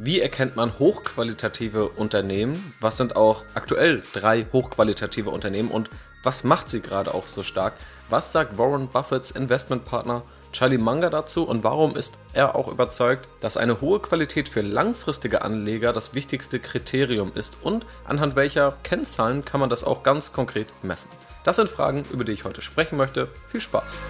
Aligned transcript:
Wie 0.00 0.20
erkennt 0.20 0.54
man 0.54 0.78
hochqualitative 0.78 1.88
Unternehmen? 1.88 2.72
Was 2.78 2.98
sind 2.98 3.16
auch 3.16 3.42
aktuell 3.54 4.04
drei 4.12 4.46
hochqualitative 4.52 5.30
Unternehmen 5.30 5.72
und 5.72 5.90
was 6.22 6.44
macht 6.44 6.70
sie 6.70 6.80
gerade 6.80 7.12
auch 7.12 7.26
so 7.26 7.42
stark? 7.42 7.74
Was 8.08 8.30
sagt 8.30 8.58
Warren 8.58 8.86
Buffetts 8.86 9.32
Investmentpartner 9.32 10.22
Charlie 10.52 10.78
Munger 10.78 11.10
dazu 11.10 11.42
und 11.42 11.64
warum 11.64 11.96
ist 11.96 12.16
er 12.32 12.54
auch 12.54 12.68
überzeugt, 12.68 13.28
dass 13.40 13.56
eine 13.56 13.80
hohe 13.80 13.98
Qualität 13.98 14.48
für 14.48 14.60
langfristige 14.60 15.42
Anleger 15.42 15.92
das 15.92 16.14
wichtigste 16.14 16.60
Kriterium 16.60 17.32
ist 17.34 17.56
und 17.62 17.84
anhand 18.04 18.36
welcher 18.36 18.76
Kennzahlen 18.84 19.44
kann 19.44 19.58
man 19.58 19.68
das 19.68 19.82
auch 19.82 20.04
ganz 20.04 20.32
konkret 20.32 20.68
messen? 20.84 21.10
Das 21.42 21.56
sind 21.56 21.68
Fragen, 21.68 22.04
über 22.12 22.22
die 22.22 22.32
ich 22.32 22.44
heute 22.44 22.62
sprechen 22.62 22.96
möchte. 22.96 23.26
Viel 23.48 23.60
Spaß! 23.60 24.00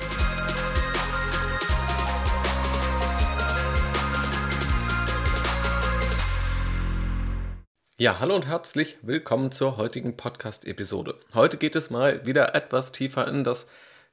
Ja, 8.01 8.21
hallo 8.21 8.37
und 8.37 8.47
herzlich 8.47 8.97
willkommen 9.03 9.51
zur 9.51 9.77
heutigen 9.77 10.17
Podcast-Episode. 10.17 11.17
Heute 11.35 11.57
geht 11.57 11.75
es 11.75 11.91
mal 11.91 12.25
wieder 12.25 12.55
etwas 12.55 12.93
tiefer 12.93 13.27
in 13.27 13.43
das 13.43 13.67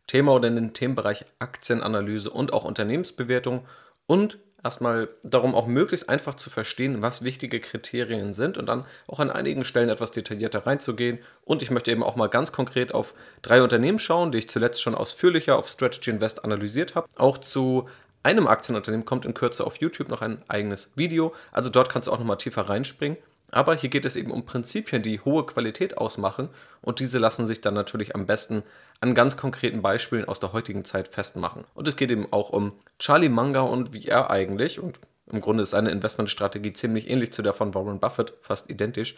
Thema 0.08 0.34
oder 0.34 0.48
in 0.48 0.56
den 0.56 0.74
Themenbereich 0.74 1.24
Aktienanalyse 1.38 2.32
und 2.32 2.52
auch 2.52 2.64
Unternehmensbewertung 2.64 3.64
und 4.08 4.40
erstmal 4.64 5.10
darum 5.22 5.54
auch 5.54 5.68
möglichst 5.68 6.10
einfach 6.10 6.34
zu 6.34 6.50
verstehen, 6.50 7.04
was 7.04 7.24
wichtige 7.24 7.60
Kriterien 7.60 8.34
sind 8.34 8.58
und 8.58 8.66
dann 8.66 8.86
auch 9.06 9.20
an 9.20 9.30
einigen 9.30 9.64
Stellen 9.64 9.90
etwas 9.90 10.10
detaillierter 10.10 10.66
reinzugehen. 10.66 11.20
Und 11.44 11.62
ich 11.62 11.70
möchte 11.70 11.92
eben 11.92 12.02
auch 12.02 12.16
mal 12.16 12.26
ganz 12.26 12.52
konkret 12.52 12.92
auf 12.92 13.14
drei 13.44 13.62
Unternehmen 13.62 14.00
schauen, 14.00 14.32
die 14.32 14.40
ich 14.40 14.50
zuletzt 14.50 14.82
schon 14.82 14.96
ausführlicher 14.96 15.60
auf 15.60 15.68
Strategy 15.68 16.10
Invest 16.10 16.44
analysiert 16.44 16.96
habe. 16.96 17.08
Auch 17.18 17.38
zu 17.38 17.88
einem 18.24 18.48
Aktienunternehmen 18.48 19.06
kommt 19.06 19.26
in 19.26 19.36
Kürze 19.36 19.64
auf 19.64 19.78
YouTube 19.78 20.10
noch 20.10 20.24
ein 20.24 20.42
eigenes 20.48 20.90
Video. 20.96 21.36
Also 21.52 21.70
dort 21.70 21.90
kannst 21.90 22.08
du 22.08 22.12
auch 22.12 22.18
nochmal 22.18 22.40
tiefer 22.40 22.64
reinspringen. 22.64 23.20
Aber 23.56 23.74
hier 23.74 23.90
geht 23.90 24.04
es 24.04 24.18
eben 24.18 24.32
um 24.32 24.46
Prinzipien, 24.46 25.02
die 25.02 25.22
hohe 25.22 25.46
Qualität 25.46 25.98
ausmachen 25.98 26.50
und 26.82 27.00
diese 27.00 27.20
lassen 27.20 27.48
sich 27.48 27.62
dann 27.62 27.74
natürlich 27.74 28.14
am 28.14 28.26
besten 28.26 28.64
an 29.00 29.16
ganz 29.16 29.38
konkreten 29.38 29.82
Beispielen 29.82 30.26
aus 30.26 30.42
der 30.42 30.52
heutigen 30.52 30.84
Zeit 30.84 31.08
festmachen. 31.08 31.64
Und 31.74 31.88
es 31.88 31.96
geht 31.96 32.12
eben 32.12 32.34
auch 32.34 32.50
um 32.50 32.74
Charlie 33.00 33.30
Munger 33.30 33.70
und 33.70 33.94
wie 33.94 34.10
er 34.10 34.30
eigentlich, 34.30 34.82
und 34.82 35.00
im 35.32 35.40
Grunde 35.40 35.64
ist 35.64 35.70
seine 35.70 35.92
Investmentstrategie 35.92 36.74
ziemlich 36.74 37.10
ähnlich 37.10 37.32
zu 37.32 37.44
der 37.44 37.54
von 37.54 37.74
Warren 37.74 38.02
Buffett, 38.02 38.34
fast 38.42 38.70
identisch, 38.70 39.16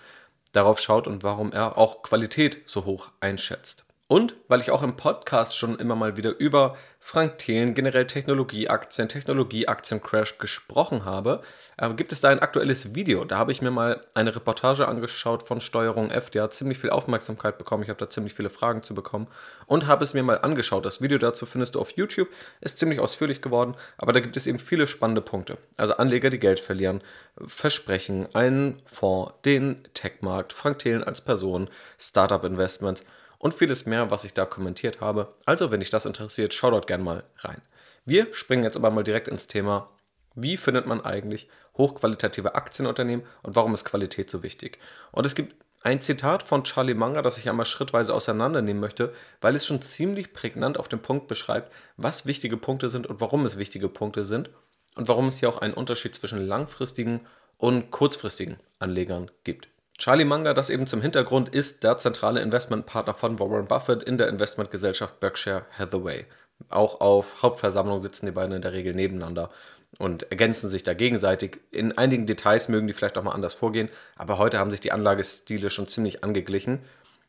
darauf 0.51 0.79
schaut 0.79 1.07
und 1.07 1.23
warum 1.23 1.51
er 1.51 1.75
auch 1.79 2.03
Qualität 2.03 2.61
so 2.67 2.85
hoch 2.85 3.09
einschätzt. 3.19 3.86
Und 4.09 4.35
weil 4.47 4.61
ich 4.61 4.71
auch 4.71 4.83
im 4.83 4.95
Podcast 4.95 5.57
schon 5.57 5.77
immer 5.79 5.97
mal 5.97 6.15
wieder 6.15 6.39
über 6.39 6.77
Frank 6.97 7.39
Thelen, 7.39 7.73
generell 7.73 8.07
Technologieaktien, 8.07 9.09
Technologieaktiencrash 9.09 10.37
gesprochen 10.37 11.03
habe, 11.03 11.41
äh, 11.77 11.93
gibt 11.93 12.13
es 12.13 12.21
da 12.21 12.29
ein 12.29 12.39
aktuelles 12.39 12.95
Video. 12.95 13.25
Da 13.25 13.37
habe 13.37 13.51
ich 13.51 13.61
mir 13.61 13.69
mal 13.69 14.05
eine 14.13 14.33
Reportage 14.33 14.87
angeschaut 14.87 15.45
von 15.45 15.59
Steuerung 15.59 16.09
F, 16.09 16.29
die 16.29 16.39
hat 16.39 16.53
ziemlich 16.53 16.79
viel 16.79 16.89
Aufmerksamkeit 16.89 17.57
bekommen. 17.57 17.83
Ich 17.83 17.89
habe 17.89 17.99
da 17.99 18.09
ziemlich 18.09 18.33
viele 18.33 18.49
Fragen 18.49 18.81
zu 18.81 18.95
bekommen 18.95 19.27
und 19.65 19.87
habe 19.87 20.05
es 20.05 20.13
mir 20.13 20.23
mal 20.23 20.39
angeschaut. 20.39 20.85
Das 20.85 21.01
Video 21.01 21.17
dazu 21.17 21.45
findest 21.45 21.75
du 21.75 21.81
auf 21.81 21.91
YouTube, 21.91 22.29
ist 22.61 22.79
ziemlich 22.79 23.01
ausführlich 23.01 23.41
geworden, 23.41 23.75
aber 23.97 24.13
da 24.13 24.21
gibt 24.21 24.37
es 24.37 24.47
eben 24.47 24.59
viele 24.59 24.87
spannende 24.87 25.21
Punkte. 25.21 25.57
Also 25.75 25.97
Anleger, 25.97 26.29
die 26.29 26.39
Geld 26.39 26.61
verlieren, 26.61 27.01
Versprechen, 27.45 28.33
einen 28.33 28.81
Fonds, 28.85 29.33
den 29.43 29.85
Techmarkt, 29.93 30.53
Frank 30.53 30.79
Thelen 30.79 31.03
als 31.03 31.19
Person, 31.19 31.69
Startup-Investments 31.97 33.03
und 33.39 33.53
vieles 33.53 33.85
mehr, 33.85 34.09
was 34.11 34.23
ich 34.23 34.33
da 34.33 34.45
kommentiert 34.45 35.01
habe. 35.01 35.33
Also, 35.45 35.71
wenn 35.71 35.79
dich 35.79 35.89
das 35.89 36.05
interessiert, 36.05 36.53
schau 36.53 36.71
dort 36.71 36.87
gerne 36.87 37.03
mal 37.03 37.23
rein. 37.39 37.61
Wir 38.05 38.33
springen 38.33 38.63
jetzt 38.63 38.77
aber 38.77 38.89
mal 38.89 39.03
direkt 39.03 39.27
ins 39.27 39.47
Thema, 39.47 39.89
wie 40.35 40.57
findet 40.57 40.85
man 40.85 41.03
eigentlich 41.03 41.49
hochqualitative 41.77 42.55
Aktienunternehmen 42.55 43.25
und 43.43 43.55
warum 43.55 43.73
ist 43.73 43.85
Qualität 43.85 44.29
so 44.29 44.43
wichtig? 44.43 44.79
Und 45.11 45.25
es 45.25 45.35
gibt 45.35 45.55
ein 45.81 46.01
Zitat 46.01 46.43
von 46.43 46.63
Charlie 46.63 46.93
Munger, 46.93 47.21
das 47.21 47.37
ich 47.37 47.49
einmal 47.49 47.65
schrittweise 47.65 48.13
auseinandernehmen 48.13 48.81
möchte, 48.81 49.13
weil 49.41 49.55
es 49.55 49.65
schon 49.65 49.81
ziemlich 49.81 50.33
prägnant 50.33 50.77
auf 50.77 50.87
den 50.87 51.01
Punkt 51.01 51.27
beschreibt, 51.27 51.71
was 51.97 52.25
wichtige 52.25 52.57
Punkte 52.57 52.89
sind 52.89 53.07
und 53.07 53.21
warum 53.21 53.45
es 53.45 53.57
wichtige 53.57 53.89
Punkte 53.89 54.25
sind 54.25 54.49
und 54.95 55.07
warum 55.07 55.27
es 55.27 55.39
hier 55.39 55.49
auch 55.49 55.59
einen 55.59 55.73
Unterschied 55.73 56.13
zwischen 56.15 56.45
langfristigen 56.45 57.21
und 57.57 57.91
kurzfristigen 57.91 58.57
Anlegern 58.79 59.31
gibt. 59.43 59.69
Charlie 59.97 60.25
Munger, 60.25 60.53
das 60.53 60.69
eben 60.69 60.85
zum 60.85 61.01
Hintergrund, 61.01 61.49
ist 61.49 61.83
der 61.83 61.97
zentrale 61.97 62.41
Investmentpartner 62.41 63.15
von 63.15 63.39
Warren 63.39 63.67
Buffett 63.67 64.03
in 64.03 64.19
der 64.19 64.27
Investmentgesellschaft 64.27 65.19
Berkshire 65.19 65.65
Hathaway. 65.75 66.25
Auch 66.69 67.01
auf 67.01 67.41
Hauptversammlungen 67.41 68.01
sitzen 68.01 68.27
die 68.27 68.31
beiden 68.31 68.55
in 68.55 68.61
der 68.61 68.73
Regel 68.73 68.93
nebeneinander 68.93 69.49
und 69.97 70.29
ergänzen 70.31 70.69
sich 70.69 70.83
da 70.83 70.93
gegenseitig. 70.93 71.59
In 71.71 71.97
einigen 71.97 72.27
Details 72.27 72.69
mögen 72.69 72.85
die 72.85 72.93
vielleicht 72.93 73.17
auch 73.17 73.23
mal 73.23 73.31
anders 73.31 73.55
vorgehen, 73.55 73.89
aber 74.15 74.37
heute 74.37 74.59
haben 74.59 74.69
sich 74.69 74.81
die 74.81 74.91
Anlagestile 74.91 75.71
schon 75.71 75.87
ziemlich 75.87 76.23
angeglichen. 76.23 76.79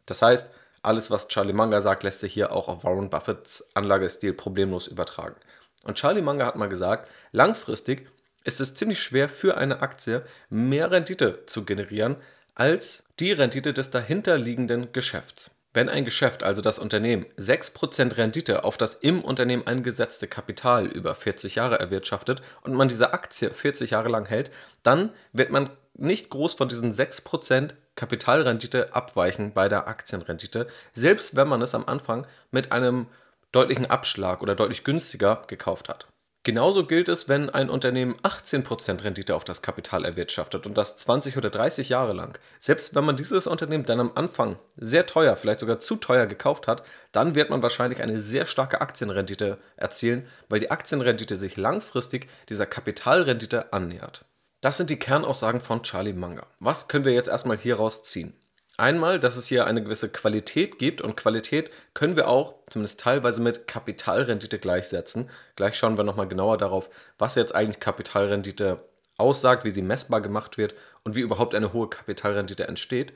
Das 0.05 0.21
heißt, 0.21 0.51
alles, 0.83 1.11
was 1.11 1.29
Charlie 1.29 1.55
Munger 1.55 1.81
sagt, 1.81 2.03
lässt 2.03 2.21
sich 2.21 2.35
hier 2.35 2.53
auch 2.53 2.69
auf 2.69 2.85
Warren 2.85 3.09
Buffetts 3.09 3.65
Anlagestil 3.73 4.35
problemlos 4.35 4.89
übertragen. 4.89 5.37
Und 5.85 5.97
Charlie 5.97 6.21
Munger 6.21 6.45
hat 6.45 6.57
mal 6.57 6.69
gesagt, 6.69 7.11
langfristig 7.33 8.09
ist 8.45 8.61
es 8.61 8.75
ziemlich 8.75 9.01
schwer 9.01 9.29
für 9.29 9.57
eine 9.57 9.81
Aktie 9.81 10.23
mehr 10.51 10.91
Rendite 10.91 11.47
zu 11.47 11.65
generieren, 11.65 12.17
als 12.59 13.05
die 13.21 13.33
Rendite 13.33 13.73
des 13.73 13.91
dahinterliegenden 13.91 14.93
Geschäfts. 14.93 15.53
Wenn 15.73 15.89
ein 15.89 16.05
Geschäft, 16.05 16.43
also 16.43 16.61
das 16.61 16.81
Unternehmen, 16.81 17.27
6% 17.39 18.17
Rendite 18.17 18.65
auf 18.65 18.77
das 18.77 18.95
im 18.95 19.23
Unternehmen 19.23 19.67
eingesetzte 19.67 20.27
Kapital 20.27 20.87
über 20.87 21.15
40 21.15 21.55
Jahre 21.55 21.79
erwirtschaftet 21.79 22.43
und 22.63 22.75
man 22.75 22.89
diese 22.89 23.13
Aktie 23.13 23.51
40 23.51 23.91
Jahre 23.91 24.09
lang 24.09 24.27
hält, 24.27 24.51
dann 24.83 25.11
wird 25.33 25.51
man 25.51 25.71
nicht 25.95 26.31
groß 26.31 26.55
von 26.55 26.69
diesen 26.69 26.93
6% 26.93 27.75
Kapitalrendite 27.95 28.93
abweichen 28.93 29.53
bei 29.53 29.69
der 29.69 29.87
Aktienrendite, 29.87 30.67
selbst 30.93 31.37
wenn 31.37 31.49
man 31.49 31.63
es 31.63 31.77
am 31.77 31.85
Anfang 31.87 32.27
mit 32.51 32.73
einem 32.73 33.07
deutlichen 33.53 33.87
Abschlag 33.87 34.43
oder 34.43 34.57
deutlich 34.57 34.83
günstiger 34.83 35.45
gekauft 35.47 35.89
hat. 35.89 36.09
Genauso 36.49 36.87
gilt 36.87 37.11
es, 37.11 37.29
wenn 37.29 37.51
ein 37.51 37.69
Unternehmen 37.69 38.17
18% 38.23 39.05
Rendite 39.05 39.37
auf 39.37 39.45
das 39.45 39.61
Kapital 39.61 40.07
erwirtschaftet 40.07 40.65
und 40.67 40.79
das 40.79 40.97
20 40.97 41.37
oder 41.37 41.51
30 41.51 41.91
Jahre 41.91 42.15
lang. 42.15 42.39
Selbst 42.59 42.95
wenn 42.95 43.05
man 43.05 43.17
dieses 43.17 43.47
Unternehmen 43.47 43.85
dann 43.85 44.01
am 44.01 44.13
Anfang 44.15 44.57
sehr 44.79 45.05
teuer, 45.05 45.37
vielleicht 45.37 45.61
sogar 45.61 45.79
zu 45.79 45.97
teuer 45.97 46.25
gekauft 46.25 46.67
hat, 46.67 46.85
dann 47.13 47.35
wird 47.35 47.51
man 47.51 47.61
wahrscheinlich 47.61 48.01
eine 48.01 48.19
sehr 48.19 48.47
starke 48.47 48.81
Aktienrendite 48.81 49.59
erzielen, 49.77 50.27
weil 50.49 50.61
die 50.61 50.71
Aktienrendite 50.71 51.37
sich 51.37 51.59
langfristig 51.59 52.31
dieser 52.49 52.65
Kapitalrendite 52.65 53.75
annähert. 53.75 54.25
Das 54.63 54.79
sind 54.79 54.89
die 54.89 54.99
Kernaussagen 54.99 55.61
von 55.61 55.83
Charlie 55.83 56.15
Munger. 56.15 56.47
Was 56.61 56.89
können 56.89 57.05
wir 57.05 57.13
jetzt 57.13 57.29
erstmal 57.29 57.59
hieraus 57.59 58.05
ziehen? 58.05 58.33
Einmal, 58.81 59.19
dass 59.19 59.37
es 59.37 59.49
hier 59.49 59.67
eine 59.67 59.83
gewisse 59.83 60.09
Qualität 60.09 60.79
gibt 60.79 61.01
und 61.01 61.17
Qualität 61.17 61.73
können 61.95 62.15
wir 62.15 62.29
auch 62.29 62.55
zumindest 62.71 63.01
teilweise 63.01 63.43
mit 63.43 63.67
Kapitalrendite 63.67 64.61
gleichsetzen. 64.61 65.29
Gleich 65.57 65.77
schauen 65.77 65.97
wir 65.99 66.05
nochmal 66.05 66.29
genauer 66.29 66.59
darauf, 66.59 66.89
was 67.19 67.35
jetzt 67.35 67.57
eigentlich 67.57 67.81
Kapitalrendite 67.81 68.85
aussagt, 69.17 69.65
wie 69.65 69.73
sie 69.73 69.83
messbar 69.83 70.21
gemacht 70.21 70.59
wird 70.59 70.77
und 71.03 71.17
wie 71.17 71.23
überhaupt 71.23 71.57
eine 71.57 71.73
hohe 71.73 71.91
Kapitalrendite 71.91 72.69
entsteht. 72.69 73.13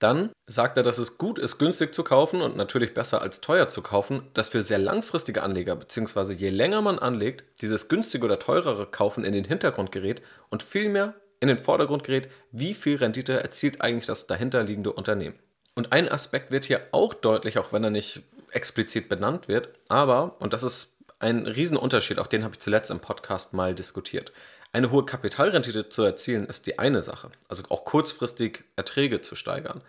Dann 0.00 0.32
sagt 0.48 0.76
er, 0.76 0.82
dass 0.82 0.98
es 0.98 1.16
gut 1.16 1.38
ist, 1.38 1.58
günstig 1.58 1.94
zu 1.94 2.02
kaufen 2.02 2.40
und 2.40 2.56
natürlich 2.56 2.92
besser 2.92 3.22
als 3.22 3.40
teuer 3.40 3.68
zu 3.68 3.82
kaufen, 3.82 4.28
dass 4.34 4.48
für 4.48 4.64
sehr 4.64 4.78
langfristige 4.78 5.44
Anleger, 5.44 5.76
beziehungsweise 5.76 6.32
je 6.32 6.48
länger 6.48 6.82
man 6.82 6.98
anlegt, 6.98 7.44
dieses 7.62 7.88
günstige 7.88 8.24
oder 8.24 8.40
teurere 8.40 8.86
Kaufen 8.86 9.24
in 9.24 9.32
den 9.32 9.44
Hintergrund 9.44 9.92
gerät 9.92 10.22
und 10.50 10.64
vielmehr 10.64 11.14
in 11.44 11.56
den 11.56 11.62
Vordergrund 11.62 12.04
gerät, 12.04 12.28
wie 12.52 12.74
viel 12.74 12.96
Rendite 12.96 13.34
erzielt 13.34 13.82
eigentlich 13.82 14.06
das 14.06 14.26
dahinterliegende 14.26 14.92
Unternehmen. 14.92 15.38
Und 15.74 15.92
ein 15.92 16.08
Aspekt 16.08 16.50
wird 16.50 16.64
hier 16.64 16.80
auch 16.92 17.12
deutlich, 17.12 17.58
auch 17.58 17.72
wenn 17.72 17.84
er 17.84 17.90
nicht 17.90 18.22
explizit 18.50 19.08
benannt 19.08 19.46
wird, 19.46 19.68
aber, 19.88 20.36
und 20.38 20.52
das 20.52 20.62
ist 20.62 20.96
ein 21.18 21.46
Riesenunterschied, 21.46 22.18
auch 22.18 22.28
den 22.28 22.44
habe 22.44 22.54
ich 22.54 22.60
zuletzt 22.60 22.90
im 22.90 23.00
Podcast 23.00 23.52
mal 23.52 23.74
diskutiert. 23.74 24.32
Eine 24.72 24.90
hohe 24.90 25.04
Kapitalrendite 25.04 25.88
zu 25.88 26.02
erzielen 26.02 26.46
ist 26.46 26.66
die 26.66 26.78
eine 26.78 27.02
Sache, 27.02 27.30
also 27.48 27.62
auch 27.68 27.84
kurzfristig 27.84 28.64
Erträge 28.76 29.20
zu 29.20 29.34
steigern. 29.34 29.82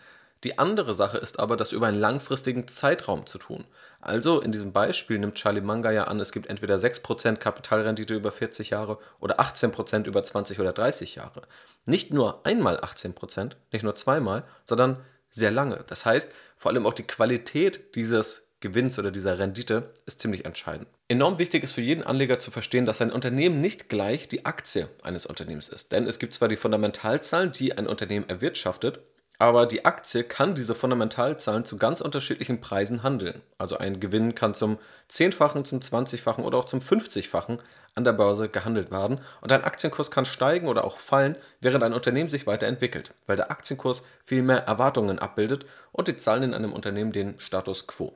Die 0.44 0.60
andere 0.60 0.94
Sache 0.94 1.18
ist 1.18 1.40
aber, 1.40 1.56
das 1.56 1.72
über 1.72 1.88
einen 1.88 2.00
langfristigen 2.00 2.68
Zeitraum 2.68 3.26
zu 3.26 3.38
tun. 3.38 3.64
Also 4.06 4.40
in 4.40 4.52
diesem 4.52 4.72
Beispiel 4.72 5.18
nimmt 5.18 5.36
Charlie 5.36 5.62
Manga 5.62 5.92
ja 5.92 6.04
an, 6.04 6.20
es 6.20 6.32
gibt 6.32 6.48
entweder 6.48 6.76
6% 6.76 7.38
Kapitalrendite 7.38 8.14
über 8.14 8.32
40 8.32 8.70
Jahre 8.70 9.00
oder 9.20 9.40
18% 9.40 10.06
über 10.06 10.24
20 10.24 10.60
oder 10.60 10.74
30 10.74 11.16
Jahre. 11.16 11.42
Nicht 11.86 12.14
nur 12.14 12.46
einmal 12.46 12.80
18%, 12.80 13.54
nicht 13.72 13.84
nur 13.84 13.96
zweimal, 13.96 14.44
sondern 14.64 15.04
sehr 15.32 15.50
lange. 15.50 15.84
Das 15.88 16.06
heißt, 16.06 16.32
vor 16.56 16.72
allem 16.72 16.86
auch 16.86 16.94
die 16.94 17.08
Qualität 17.08 17.96
dieses 17.96 18.48
Gewinns 18.60 18.98
oder 19.00 19.12
dieser 19.12 19.40
Rendite 19.40 19.92
ist 20.06 20.22
ziemlich 20.22 20.46
entscheidend. 20.46 20.88
Enorm 21.08 21.40
wichtig 21.40 21.64
ist 21.64 21.74
für 21.74 21.82
jeden 21.82 22.04
Anleger 22.04 22.40
zu 22.40 22.52
verstehen, 22.52 22.86
dass 22.86 23.02
ein 23.02 23.12
Unternehmen 23.12 23.60
nicht 23.60 23.90
gleich 23.90 24.28
die 24.28 24.46
Aktie 24.46 24.88
eines 25.04 25.26
Unternehmens 25.26 25.68
ist. 25.70 25.92
Denn 25.92 26.08
es 26.08 26.20
gibt 26.20 26.36
zwar 26.36 26.48
die 26.48 26.56
Fundamentalzahlen, 26.56 27.52
die 27.52 27.78
ein 27.78 27.88
Unternehmen 27.88 28.30
erwirtschaftet, 28.30 29.00
aber 29.38 29.66
die 29.66 29.86
Aktie 29.86 30.24
kann 30.24 30.56
diese 30.56 30.76
Fundamentalzahlen 30.76 31.66
zu 31.66 31.78
ganz 31.78 32.02
unterschiedlichen 32.02 32.62
Preisen 32.62 33.04
handeln. 33.04 33.42
Also 33.58 33.78
ein 33.78 34.00
Gewinn 34.00 34.36
kann 34.36 34.54
zum 34.54 34.78
Zehnfachen, 35.08 35.66
zum 35.66 35.82
Zwanzigfachen 35.82 36.44
oder 36.44 36.58
auch 36.58 36.66
zum 36.66 36.82
Fünfzigfachen 36.82 37.62
an 37.96 38.04
der 38.04 38.14
Börse 38.14 38.50
gehandelt 38.50 38.92
werden. 38.92 39.20
Und 39.42 39.52
ein 39.52 39.64
Aktienkurs 39.64 40.12
kann 40.12 40.26
steigen 40.26 40.68
oder 40.68 40.84
auch 40.84 41.00
fallen, 41.00 41.36
während 41.62 41.84
ein 41.84 41.94
Unternehmen 41.94 42.30
sich 42.30 42.48
weiterentwickelt, 42.48 43.14
weil 43.26 43.38
der 43.38 43.52
Aktienkurs 43.52 44.04
viel 44.26 44.42
mehr 44.42 44.68
Erwartungen 44.68 45.20
abbildet 45.20 45.66
und 45.92 46.08
die 46.08 46.16
Zahlen 46.16 46.44
in 46.44 46.54
einem 46.54 46.74
Unternehmen 46.74 47.12
den 47.12 47.40
Status 47.40 47.88
quo. 47.88 48.14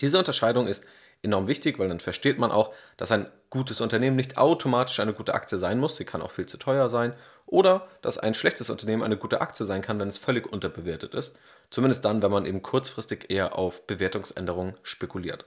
Diese 0.00 0.18
Unterscheidung 0.18 0.66
ist 0.66 0.84
enorm 1.22 1.46
wichtig, 1.46 1.78
weil 1.78 1.88
dann 1.88 2.00
versteht 2.00 2.38
man 2.38 2.50
auch, 2.50 2.74
dass 2.96 3.12
ein 3.12 3.26
gutes 3.50 3.80
Unternehmen 3.80 4.16
nicht 4.16 4.38
automatisch 4.38 5.00
eine 5.00 5.14
gute 5.14 5.34
Aktie 5.34 5.58
sein 5.58 5.78
muss. 5.78 5.96
Sie 5.96 6.04
kann 6.04 6.22
auch 6.22 6.30
viel 6.30 6.46
zu 6.46 6.56
teuer 6.56 6.88
sein. 6.90 7.14
Oder 7.46 7.86
dass 8.00 8.18
ein 8.18 8.34
schlechtes 8.34 8.70
Unternehmen 8.70 9.02
eine 9.02 9.16
gute 9.16 9.40
Aktie 9.40 9.66
sein 9.66 9.82
kann, 9.82 10.00
wenn 10.00 10.08
es 10.08 10.18
völlig 10.18 10.50
unterbewertet 10.50 11.14
ist. 11.14 11.38
Zumindest 11.70 12.04
dann, 12.04 12.22
wenn 12.22 12.30
man 12.30 12.46
eben 12.46 12.62
kurzfristig 12.62 13.30
eher 13.30 13.58
auf 13.58 13.86
Bewertungsänderungen 13.86 14.74
spekuliert. 14.82 15.44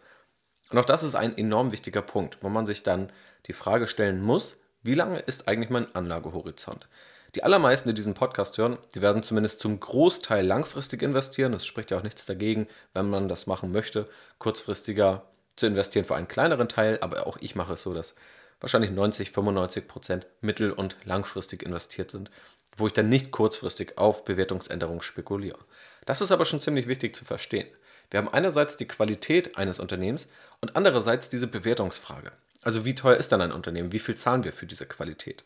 Und 0.69 0.77
auch 0.77 0.85
das 0.85 1.03
ist 1.03 1.15
ein 1.15 1.37
enorm 1.37 1.71
wichtiger 1.71 2.01
Punkt, 2.01 2.37
wo 2.41 2.49
man 2.49 2.65
sich 2.65 2.83
dann 2.83 3.11
die 3.47 3.53
Frage 3.53 3.87
stellen 3.87 4.21
muss, 4.21 4.61
wie 4.81 4.95
lange 4.95 5.19
ist 5.19 5.47
eigentlich 5.47 5.69
mein 5.69 5.93
Anlagehorizont? 5.95 6.87
Die 7.35 7.43
allermeisten, 7.43 7.89
die 7.89 7.95
diesen 7.95 8.13
Podcast 8.13 8.57
hören, 8.57 8.77
die 8.93 9.01
werden 9.01 9.23
zumindest 9.23 9.59
zum 9.59 9.79
Großteil 9.79 10.45
langfristig 10.45 11.01
investieren. 11.01 11.53
Es 11.53 11.65
spricht 11.65 11.91
ja 11.91 11.97
auch 11.97 12.03
nichts 12.03 12.25
dagegen, 12.25 12.67
wenn 12.93 13.09
man 13.09 13.27
das 13.27 13.45
machen 13.45 13.71
möchte, 13.71 14.07
kurzfristiger 14.37 15.23
zu 15.55 15.65
investieren 15.65 16.05
für 16.05 16.15
einen 16.15 16.27
kleineren 16.27 16.69
Teil, 16.69 16.97
aber 17.01 17.27
auch 17.27 17.37
ich 17.39 17.55
mache 17.55 17.73
es 17.73 17.83
so, 17.83 17.93
dass 17.93 18.15
wahrscheinlich 18.59 18.91
90, 18.91 19.31
95 19.31 19.87
Prozent 19.87 20.27
mittel- 20.41 20.71
und 20.71 20.97
langfristig 21.03 21.63
investiert 21.63 22.11
sind, 22.11 22.31
wo 22.77 22.87
ich 22.87 22.93
dann 22.93 23.09
nicht 23.09 23.31
kurzfristig 23.31 23.97
auf 23.97 24.25
Bewertungsänderungen 24.25 25.01
spekuliere. 25.01 25.59
Das 26.05 26.21
ist 26.21 26.31
aber 26.31 26.45
schon 26.45 26.61
ziemlich 26.61 26.87
wichtig 26.87 27.15
zu 27.15 27.25
verstehen. 27.25 27.67
Wir 28.11 28.19
haben 28.19 28.33
einerseits 28.33 28.77
die 28.77 28.87
Qualität 28.87 29.57
eines 29.57 29.79
Unternehmens 29.79 30.29
und 30.61 30.75
andererseits 30.75 31.29
diese 31.29 31.47
Bewertungsfrage. 31.47 32.31
Also 32.61 32.85
wie 32.85 32.95
teuer 32.95 33.17
ist 33.17 33.31
dann 33.31 33.41
ein 33.41 33.51
Unternehmen? 33.51 33.91
Wie 33.91 33.99
viel 33.99 34.15
zahlen 34.15 34.43
wir 34.43 34.53
für 34.53 34.65
diese 34.65 34.85
Qualität? 34.85 35.43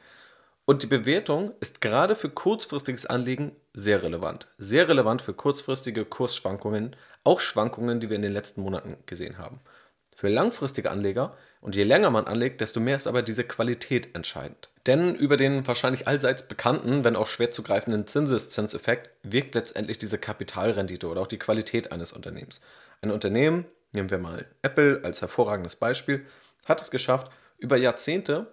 Und 0.66 0.84
die 0.84 0.88
Bewertung 0.88 1.54
ist 1.62 1.82
gerade 1.82 2.16
für 2.16 2.30
kurzfristiges 2.30 3.06
Anlegen 3.06 3.56
sehr 3.74 4.04
relevant. 4.04 4.48
Sehr 4.58 4.88
relevant 4.88 5.22
für 5.22 5.34
kurzfristige 5.34 6.06
Kursschwankungen, 6.06 6.96
auch 7.24 7.40
Schwankungen, 7.40 8.00
die 8.00 8.10
wir 8.10 8.18
in 8.18 8.22
den 8.22 8.34
letzten 8.34 8.62
Monaten 8.62 8.98
gesehen 9.06 9.38
haben. 9.38 9.60
Für 10.20 10.28
langfristige 10.28 10.92
Anleger 10.92 11.34
und 11.62 11.78
je 11.78 11.84
länger 11.84 12.10
man 12.10 12.28
anlegt, 12.28 12.60
desto 12.60 12.82
mehr 12.82 12.98
ist 12.98 13.08
aber 13.08 13.22
diese 13.22 13.46
Qualität 13.46 14.14
entscheidend. 14.18 14.68
Denn 14.86 15.16
über 15.16 15.38
den 15.38 15.66
wahrscheinlich 15.66 16.10
allseits 16.10 16.42
bekannten, 16.42 17.06
wenn 17.06 17.16
auch 17.16 17.28
schwer 17.28 17.52
zu 17.52 17.64
greifenden 17.64 18.06
Zinseszinseffekt 18.06 19.12
wirkt 19.24 19.56
letztendlich 19.56 19.98
diese 19.98 20.18
Kapitalrendite 20.18 21.08
oder 21.08 21.22
auch 21.22 21.28
die 21.28 21.40
Qualität 21.40 21.94
eines 21.94 22.12
Unternehmens. 22.12 22.60
Ein 23.02 23.12
Unternehmen, 23.12 23.64
nehmen 23.94 24.12
wir 24.12 24.18
mal 24.18 24.46
Apple 24.62 25.00
als 25.06 25.22
hervorragendes 25.22 25.78
Beispiel, 25.78 26.26
hat 26.66 26.82
es 26.82 26.92
geschafft, 26.92 27.32
über 27.58 27.78
Jahrzehnte 27.78 28.48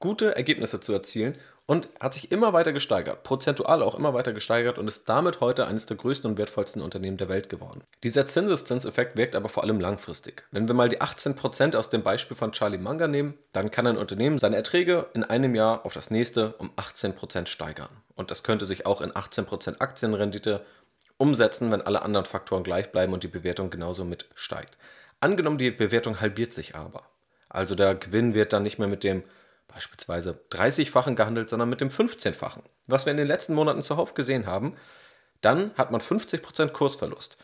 gute 0.00 0.34
Ergebnisse 0.34 0.80
zu 0.80 0.92
erzielen 0.92 1.38
und 1.68 1.90
hat 2.00 2.14
sich 2.14 2.32
immer 2.32 2.54
weiter 2.54 2.72
gesteigert, 2.72 3.24
prozentual 3.24 3.82
auch 3.82 3.94
immer 3.94 4.14
weiter 4.14 4.32
gesteigert 4.32 4.78
und 4.78 4.88
ist 4.88 5.06
damit 5.06 5.40
heute 5.40 5.66
eines 5.66 5.84
der 5.84 5.98
größten 5.98 6.30
und 6.30 6.38
wertvollsten 6.38 6.80
Unternehmen 6.80 7.18
der 7.18 7.28
Welt 7.28 7.50
geworden. 7.50 7.82
Dieser 8.02 8.26
Zinseszinseffekt 8.26 9.18
wirkt 9.18 9.36
aber 9.36 9.50
vor 9.50 9.64
allem 9.64 9.78
langfristig. 9.78 10.44
Wenn 10.50 10.66
wir 10.66 10.74
mal 10.74 10.88
die 10.88 11.02
18% 11.02 11.76
aus 11.76 11.90
dem 11.90 12.02
Beispiel 12.02 12.38
von 12.38 12.52
Charlie 12.52 12.78
Munger 12.78 13.06
nehmen, 13.06 13.34
dann 13.52 13.70
kann 13.70 13.86
ein 13.86 13.98
Unternehmen 13.98 14.38
seine 14.38 14.56
Erträge 14.56 15.08
in 15.12 15.24
einem 15.24 15.54
Jahr 15.54 15.84
auf 15.84 15.92
das 15.92 16.10
nächste 16.10 16.54
um 16.54 16.70
18% 16.76 17.46
steigern. 17.46 17.90
Und 18.14 18.30
das 18.30 18.42
könnte 18.42 18.64
sich 18.64 18.86
auch 18.86 19.02
in 19.02 19.12
18% 19.12 19.80
Aktienrendite 19.80 20.64
umsetzen, 21.18 21.70
wenn 21.70 21.82
alle 21.82 22.00
anderen 22.00 22.24
Faktoren 22.24 22.62
gleich 22.62 22.92
bleiben 22.92 23.12
und 23.12 23.24
die 23.24 23.28
Bewertung 23.28 23.68
genauso 23.68 24.06
mit 24.06 24.26
steigt. 24.34 24.78
Angenommen, 25.20 25.58
die 25.58 25.70
Bewertung 25.70 26.18
halbiert 26.22 26.54
sich 26.54 26.76
aber. 26.76 27.02
Also 27.50 27.74
der 27.74 27.94
Gewinn 27.94 28.34
wird 28.34 28.54
dann 28.54 28.62
nicht 28.62 28.78
mehr 28.78 28.88
mit 28.88 29.04
dem 29.04 29.22
beispielsweise 29.68 30.40
30-fachen 30.50 31.14
gehandelt, 31.14 31.48
sondern 31.48 31.68
mit 31.68 31.80
dem 31.80 31.90
15-fachen. 31.90 32.62
Was 32.86 33.06
wir 33.06 33.12
in 33.12 33.16
den 33.16 33.28
letzten 33.28 33.54
Monaten 33.54 33.82
zuhauf 33.82 34.14
gesehen 34.14 34.46
haben, 34.46 34.76
dann 35.40 35.72
hat 35.76 35.90
man 35.90 36.00
50% 36.00 36.70
Kursverlust. 36.70 37.36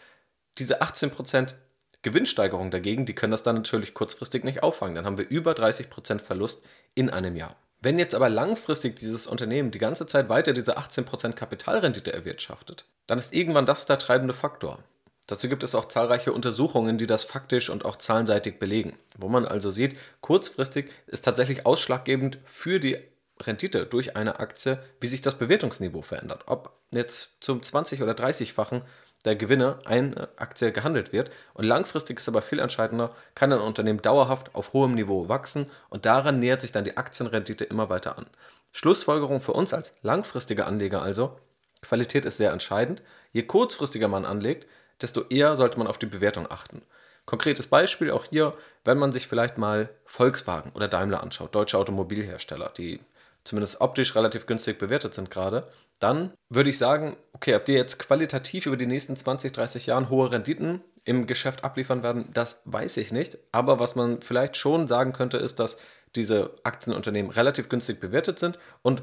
Diese 0.59 0.83
18% 0.83 1.55
Gewinnsteigerung 2.03 2.71
dagegen, 2.71 3.07
die 3.07 3.15
können 3.15 3.31
das 3.31 3.43
dann 3.43 3.57
natürlich 3.57 3.95
kurzfristig 3.95 4.45
nicht 4.45 4.63
auffangen. 4.63 4.95
Dann 4.95 5.07
haben 5.07 5.19
wir 5.19 5.29
über 5.29 5.53
30% 5.53 6.21
Verlust 6.21 6.63
in 6.95 7.11
einem 7.11 7.37
Jahr. 7.37 7.57
Wenn 7.81 7.99
jetzt 7.99 8.15
aber 8.15 8.31
langfristig 8.31 8.97
dieses 8.97 9.27
Unternehmen 9.27 9.71
die 9.71 9.79
ganze 9.79 10.07
Zeit 10.07 10.29
weiter 10.29 10.53
diese 10.53 10.79
18% 10.79 11.33
Kapitalrendite 11.33 12.13
erwirtschaftet, 12.13 12.87
dann 13.07 13.19
ist 13.19 13.35
irgendwann 13.35 13.67
das 13.67 13.87
der 13.87 13.99
treibende 13.99 14.35
Faktor. 14.35 14.79
Dazu 15.27 15.49
gibt 15.49 15.63
es 15.63 15.75
auch 15.75 15.87
zahlreiche 15.87 16.33
Untersuchungen, 16.33 16.99
die 16.99 17.07
das 17.07 17.25
faktisch 17.25 17.71
und 17.71 17.85
auch 17.85 17.97
zahlenseitig 17.97 18.59
belegen, 18.59 18.99
wo 19.19 19.29
man 19.29 19.47
also 19.47 19.71
sieht, 19.71 19.97
kurzfristig 20.21 20.91
ist 21.07 21.25
tatsächlich 21.25 21.65
ausschlaggebend 21.65 22.39
für 22.45 22.79
die 22.79 22.99
Rendite 23.41 23.87
durch 23.87 24.17
eine 24.17 24.39
Aktie, 24.39 24.83
wie 25.01 25.07
sich 25.07 25.23
das 25.23 25.37
Bewertungsniveau 25.37 26.03
verändert. 26.03 26.45
Ob 26.47 26.79
jetzt 26.91 27.39
zum 27.41 27.61
20- 27.61 28.03
oder 28.03 28.13
30-fachen 28.13 28.83
der 29.25 29.37
Gewinne 29.37 29.79
eine 29.85 30.29
Aktie 30.37 30.71
gehandelt 30.73 31.13
wird. 31.13 31.31
Und 31.55 31.65
langfristig 31.65 32.19
ist 32.19 32.29
aber 32.29 32.43
viel 32.43 32.59
entscheidender, 32.59 33.15
kann 33.35 33.53
ein 33.53 33.61
Unternehmen 33.61 34.03
dauerhaft 34.03 34.55
auf 34.55 34.73
hohem 34.73 34.95
Niveau 34.95 35.29
wachsen 35.29 35.71
und 35.89 36.07
daran 36.07 36.39
nähert 36.39 36.61
sich 36.61 36.73
dann 36.73 36.85
die 36.85 36.97
Aktienrendite 36.97 37.65
immer 37.65 37.89
weiter 37.89 38.19
an. 38.19 38.27
Schlussfolgerung 38.73 39.41
für 39.41 39.53
uns 39.53 39.73
als 39.73 39.95
langfristige 40.03 40.67
Anleger 40.67 41.03
also, 41.03 41.39
Qualität 41.81 42.25
ist 42.25 42.39
sehr 42.39 42.53
entscheidend. 42.53 43.03
Je 43.33 43.43
kurzfristiger 43.43 44.09
man 44.09 44.25
anlegt, 44.25 44.67
desto 45.05 45.23
eher 45.29 45.57
sollte 45.57 45.79
man 45.79 45.87
auf 45.87 45.99
die 45.99 46.07
Bewertung 46.07 46.51
achten. 46.51 46.83
Konkretes 47.27 47.67
Beispiel 47.67 48.11
auch 48.11 48.25
hier, 48.25 48.55
wenn 48.85 48.99
man 48.99 49.13
sich 49.13 49.29
vielleicht 49.29 49.59
mal 49.59 49.89
Volkswagen 50.05 50.73
oder 50.75 50.89
Daimler 50.89 51.23
anschaut, 51.23 51.55
deutsche 51.55 51.79
Automobilhersteller, 51.79 52.73
die 52.77 53.01
zumindest 53.45 53.81
optisch 53.81 54.15
relativ 54.17 54.47
günstig 54.47 54.79
bewertet 54.79 55.15
sind 55.15 55.31
gerade, 55.31 55.69
dann 56.01 56.33
würde 56.49 56.71
ich 56.71 56.79
sagen, 56.79 57.17
okay, 57.33 57.55
ob 57.55 57.65
die 57.65 57.73
jetzt 57.73 57.99
qualitativ 57.99 58.67
über 58.67 58.77
die 58.77 58.87
nächsten 58.87 59.17
20, 59.17 59.53
30 59.53 59.87
Jahre 59.87 60.09
hohe 60.09 60.31
Renditen 60.31 60.83
im 61.05 61.27
Geschäft 61.27 61.65
abliefern 61.65 62.03
werden, 62.03 62.31
das 62.33 62.63
weiß 62.65 62.97
ich 62.97 63.13
nicht. 63.13 63.39
Aber 63.53 63.79
was 63.79 63.95
man 63.95 64.23
vielleicht 64.23 64.57
schon 64.57 64.89
sagen 64.89 65.13
könnte, 65.13 65.37
ist, 65.37 65.59
dass 65.59 65.77
diese 66.17 66.55
Aktienunternehmen 66.63 67.31
relativ 67.31 67.69
günstig 67.69 68.01
bewertet 68.01 68.39
sind 68.39 68.59
und 68.83 69.03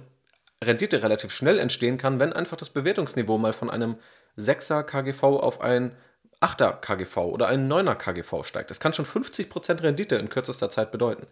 Rendite 0.63 1.01
relativ 1.01 1.31
schnell 1.31 1.59
entstehen 1.59 1.98
kann, 1.98 2.19
wenn 2.19 2.33
einfach 2.33 2.57
das 2.57 2.69
Bewertungsniveau 2.69 3.38
mal 3.38 3.53
von 3.53 3.69
einem 3.69 3.95
6er 4.38 4.83
KGV 4.83 5.24
auf 5.24 5.62
ein 5.62 5.95
8er 6.42 6.74
KGV 6.80 7.18
oder 7.18 7.48
ein 7.48 7.72
9er 7.72 7.95
KGV 7.95 8.44
steigt. 8.44 8.69
Das 8.69 8.80
kann 8.80 8.94
schon 8.94 9.06
50% 9.06 9.83
Rendite 9.83 10.16
in 10.16 10.30
kürzester 10.30 10.69
Zeit 10.69 10.92
bedeuten. 10.92 11.28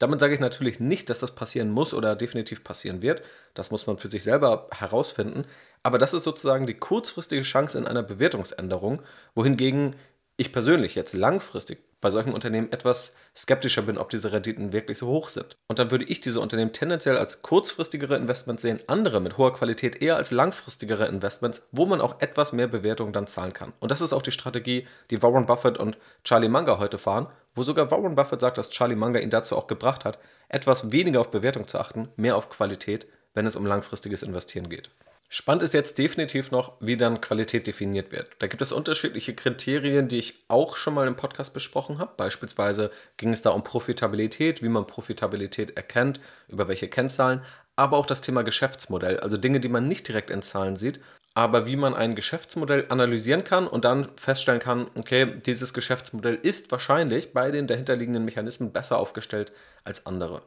Damit 0.00 0.18
sage 0.18 0.32
ich 0.32 0.40
natürlich 0.40 0.80
nicht, 0.80 1.10
dass 1.10 1.18
das 1.18 1.34
passieren 1.34 1.70
muss 1.70 1.92
oder 1.92 2.16
definitiv 2.16 2.64
passieren 2.64 3.02
wird. 3.02 3.22
Das 3.52 3.70
muss 3.70 3.86
man 3.86 3.98
für 3.98 4.10
sich 4.10 4.22
selber 4.22 4.66
herausfinden. 4.72 5.44
Aber 5.82 5.98
das 5.98 6.14
ist 6.14 6.24
sozusagen 6.24 6.66
die 6.66 6.78
kurzfristige 6.78 7.42
Chance 7.42 7.76
in 7.76 7.86
einer 7.86 8.02
Bewertungsänderung, 8.02 9.02
wohingegen 9.34 9.94
ich 10.40 10.52
persönlich 10.52 10.94
jetzt 10.94 11.12
langfristig 11.12 11.78
bei 12.00 12.10
solchen 12.10 12.32
Unternehmen 12.32 12.72
etwas 12.72 13.14
skeptischer 13.36 13.82
bin, 13.82 13.98
ob 13.98 14.08
diese 14.08 14.32
Renditen 14.32 14.72
wirklich 14.72 14.96
so 14.96 15.06
hoch 15.06 15.28
sind. 15.28 15.58
Und 15.68 15.78
dann 15.78 15.90
würde 15.90 16.06
ich 16.06 16.20
diese 16.20 16.40
Unternehmen 16.40 16.72
tendenziell 16.72 17.18
als 17.18 17.42
kurzfristigere 17.42 18.16
Investments 18.16 18.62
sehen, 18.62 18.80
andere 18.86 19.20
mit 19.20 19.36
hoher 19.36 19.52
Qualität 19.52 20.00
eher 20.00 20.16
als 20.16 20.30
langfristigere 20.30 21.06
Investments, 21.06 21.62
wo 21.72 21.84
man 21.84 22.00
auch 22.00 22.22
etwas 22.22 22.54
mehr 22.54 22.68
Bewertung 22.68 23.12
dann 23.12 23.26
zahlen 23.26 23.52
kann. 23.52 23.74
Und 23.80 23.90
das 23.90 24.00
ist 24.00 24.14
auch 24.14 24.22
die 24.22 24.32
Strategie, 24.32 24.86
die 25.10 25.22
Warren 25.22 25.44
Buffett 25.44 25.76
und 25.76 25.98
Charlie 26.24 26.48
Munger 26.48 26.78
heute 26.78 26.96
fahren, 26.96 27.26
wo 27.54 27.62
sogar 27.62 27.90
Warren 27.90 28.14
Buffett 28.14 28.40
sagt, 28.40 28.56
dass 28.56 28.70
Charlie 28.70 28.96
Munger 28.96 29.20
ihn 29.20 29.28
dazu 29.28 29.56
auch 29.56 29.66
gebracht 29.66 30.06
hat, 30.06 30.18
etwas 30.48 30.90
weniger 30.90 31.20
auf 31.20 31.30
Bewertung 31.30 31.68
zu 31.68 31.78
achten, 31.78 32.08
mehr 32.16 32.36
auf 32.36 32.48
Qualität, 32.48 33.06
wenn 33.34 33.46
es 33.46 33.56
um 33.56 33.66
langfristiges 33.66 34.22
Investieren 34.22 34.70
geht. 34.70 34.90
Spannend 35.32 35.62
ist 35.62 35.74
jetzt 35.74 35.96
definitiv 35.96 36.50
noch, 36.50 36.72
wie 36.80 36.96
dann 36.96 37.20
Qualität 37.20 37.68
definiert 37.68 38.10
wird. 38.10 38.28
Da 38.40 38.48
gibt 38.48 38.62
es 38.62 38.72
unterschiedliche 38.72 39.32
Kriterien, 39.32 40.08
die 40.08 40.18
ich 40.18 40.42
auch 40.48 40.76
schon 40.76 40.92
mal 40.92 41.06
im 41.06 41.14
Podcast 41.14 41.54
besprochen 41.54 42.00
habe. 42.00 42.14
Beispielsweise 42.16 42.90
ging 43.16 43.32
es 43.32 43.40
da 43.40 43.50
um 43.50 43.62
Profitabilität, 43.62 44.60
wie 44.60 44.68
man 44.68 44.88
Profitabilität 44.88 45.76
erkennt, 45.76 46.18
über 46.48 46.66
welche 46.66 46.88
Kennzahlen, 46.88 47.42
aber 47.76 47.96
auch 47.96 48.06
das 48.06 48.22
Thema 48.22 48.42
Geschäftsmodell, 48.42 49.20
also 49.20 49.36
Dinge, 49.36 49.60
die 49.60 49.68
man 49.68 49.86
nicht 49.86 50.08
direkt 50.08 50.30
in 50.30 50.42
Zahlen 50.42 50.74
sieht, 50.74 50.98
aber 51.34 51.64
wie 51.64 51.76
man 51.76 51.94
ein 51.94 52.16
Geschäftsmodell 52.16 52.86
analysieren 52.88 53.44
kann 53.44 53.68
und 53.68 53.84
dann 53.84 54.08
feststellen 54.16 54.58
kann, 54.58 54.90
okay, 54.98 55.38
dieses 55.46 55.72
Geschäftsmodell 55.72 56.40
ist 56.42 56.72
wahrscheinlich 56.72 57.32
bei 57.32 57.52
den 57.52 57.68
dahinterliegenden 57.68 58.24
Mechanismen 58.24 58.72
besser 58.72 58.98
aufgestellt 58.98 59.52
als 59.84 60.06
andere. 60.06 60.42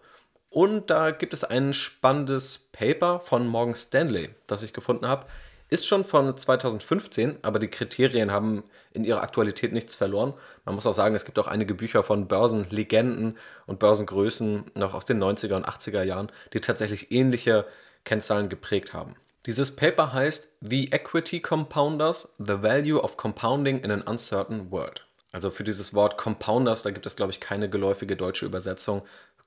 Und 0.53 0.91
da 0.91 1.09
gibt 1.09 1.33
es 1.33 1.43
ein 1.43 1.73
spannendes 1.73 2.59
Paper 2.73 3.19
von 3.19 3.47
Morgan 3.47 3.73
Stanley, 3.73 4.29
das 4.45 4.61
ich 4.61 4.71
gefunden 4.71 5.07
habe. 5.07 5.25
Ist 5.69 5.87
schon 5.87 6.05
von 6.05 6.37
2015, 6.37 7.39
aber 7.41 7.57
die 7.57 7.69
Kriterien 7.69 8.31
haben 8.31 8.63
in 8.91 9.03
ihrer 9.03 9.23
Aktualität 9.23 9.73
nichts 9.73 9.95
verloren. 9.95 10.35
Man 10.63 10.75
muss 10.75 10.85
auch 10.85 10.93
sagen, 10.93 11.15
es 11.15 11.25
gibt 11.25 11.39
auch 11.39 11.47
einige 11.47 11.73
Bücher 11.73 12.03
von 12.03 12.27
Börsenlegenden 12.27 13.35
und 13.65 13.79
Börsengrößen 13.79 14.65
noch 14.75 14.93
aus 14.93 15.05
den 15.05 15.17
90er 15.23 15.55
und 15.55 15.67
80er 15.67 16.03
Jahren, 16.03 16.31
die 16.53 16.61
tatsächlich 16.61 17.11
ähnliche 17.11 17.65
Kennzahlen 18.03 18.47
geprägt 18.47 18.93
haben. 18.93 19.15
Dieses 19.47 19.75
Paper 19.75 20.13
heißt 20.13 20.49
The 20.61 20.91
Equity 20.91 21.39
Compounders, 21.39 22.35
The 22.37 22.61
Value 22.61 23.01
of 23.01 23.17
Compounding 23.17 23.79
in 23.79 23.89
an 23.89 24.03
Uncertain 24.03 24.69
World. 24.69 25.03
Also 25.33 25.49
für 25.49 25.63
dieses 25.63 25.95
Wort 25.95 26.19
Compounders, 26.19 26.83
da 26.83 26.91
gibt 26.91 27.07
es, 27.07 27.15
glaube 27.15 27.31
ich, 27.31 27.39
keine 27.39 27.67
geläufige 27.67 28.15
deutsche 28.15 28.45
Übersetzung. 28.45 29.01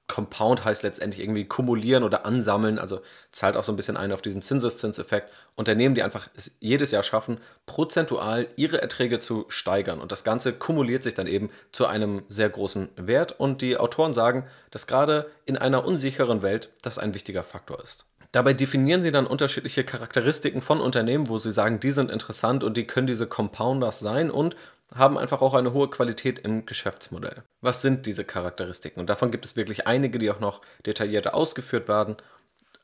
Compound 0.09 0.65
heißt 0.65 0.83
letztendlich 0.83 1.23
irgendwie 1.23 1.47
kumulieren 1.47 2.05
oder 2.05 2.27
ansammeln, 2.27 2.79
also 2.79 3.01
zahlt 3.33 3.57
auch 3.57 3.65
so 3.65 3.73
ein 3.73 3.77
bisschen 3.77 3.97
ein 3.97 4.13
auf 4.13 4.23
diesen 4.23 4.41
Zinseszinseffekt. 4.41 5.33
Unternehmen, 5.57 5.95
die 5.95 6.03
einfach 6.03 6.29
es 6.37 6.53
jedes 6.61 6.91
Jahr 6.93 7.03
schaffen, 7.03 7.39
prozentual 7.67 8.47
ihre 8.57 8.81
Erträge 8.81 9.19
zu 9.19 9.47
steigern. 9.49 10.01
Und 10.01 10.13
das 10.13 10.23
Ganze 10.23 10.53
kumuliert 10.53 11.03
sich 11.03 11.15
dann 11.15 11.27
eben 11.27 11.51
zu 11.73 11.87
einem 11.87 12.23
sehr 12.29 12.49
großen 12.49 12.89
Wert. 12.97 13.39
Und 13.39 13.63
die 13.63 13.77
Autoren 13.77 14.15
sagen, 14.15 14.47
dass 14.71 14.87
gerade 14.87 15.31
in 15.45 15.57
einer 15.57 15.85
unsicheren 15.85 16.43
Welt 16.43 16.71
das 16.83 16.99
ein 16.99 17.15
wichtiger 17.15 17.43
Faktor 17.43 17.83
ist. 17.83 18.07
Dabei 18.33 18.53
definieren 18.53 19.03
sie 19.03 19.13
dann 19.13 19.27
unterschiedliche 19.27 19.83
Charakteristiken 19.83 20.61
von 20.61 20.81
Unternehmen, 20.81 21.29
wo 21.29 21.39
sie 21.39 21.53
sagen, 21.53 21.81
die 21.81 21.91
sind 21.91 22.11
interessant 22.11 22.65
und 22.65 22.77
die 22.77 22.87
können 22.87 23.07
diese 23.07 23.27
Compounders 23.27 23.99
sein 24.01 24.31
und 24.31 24.57
haben 24.95 25.19
einfach 25.19 25.43
auch 25.43 25.55
eine 25.55 25.73
hohe 25.73 25.91
Qualität 25.91 26.39
im 26.39 26.67
Geschäftsmodell. 26.67 27.43
Was 27.61 27.83
sind 27.83 28.07
diese 28.07 28.25
Charakteristiken? 28.25 29.01
Und 29.01 29.11
davon 29.11 29.31
gibt 29.31 29.45
es 29.45 29.57
wirklich 29.57 29.87
einige, 29.87 30.19
die 30.19 30.31
auch 30.31 30.41
noch 30.41 30.63
detaillierter 30.85 31.35
ausgeführt 31.35 31.89
werden, 31.89 32.17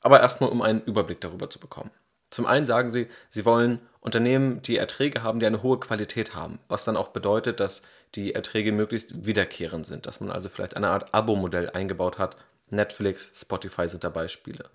aber 0.00 0.20
erstmal 0.20 0.50
um 0.50 0.62
einen 0.62 0.82
Überblick 0.82 1.20
darüber 1.20 1.48
zu 1.48 1.60
bekommen. 1.60 1.90
Zum 2.30 2.46
einen 2.46 2.66
sagen 2.66 2.90
sie, 2.90 3.08
sie 3.30 3.44
wollen 3.44 3.78
Unternehmen, 4.00 4.62
die 4.62 4.78
Erträge 4.78 5.22
haben, 5.22 5.38
die 5.38 5.46
eine 5.46 5.62
hohe 5.62 5.78
Qualität 5.78 6.34
haben, 6.34 6.60
was 6.66 6.84
dann 6.84 6.96
auch 6.96 7.08
bedeutet, 7.08 7.60
dass 7.60 7.82
die 8.14 8.34
Erträge 8.34 8.72
möglichst 8.72 9.26
wiederkehrend 9.26 9.86
sind, 9.86 10.06
dass 10.06 10.20
man 10.20 10.30
also 10.30 10.48
vielleicht 10.48 10.76
eine 10.76 10.88
Art 10.88 11.14
Abo-Modell 11.14 11.70
eingebaut 11.70 12.18
hat. 12.18 12.36
Netflix, 12.70 13.32
Spotify 13.38 13.86
sind 13.86 14.02
da 14.02 14.08
Beispiele. 14.08 14.70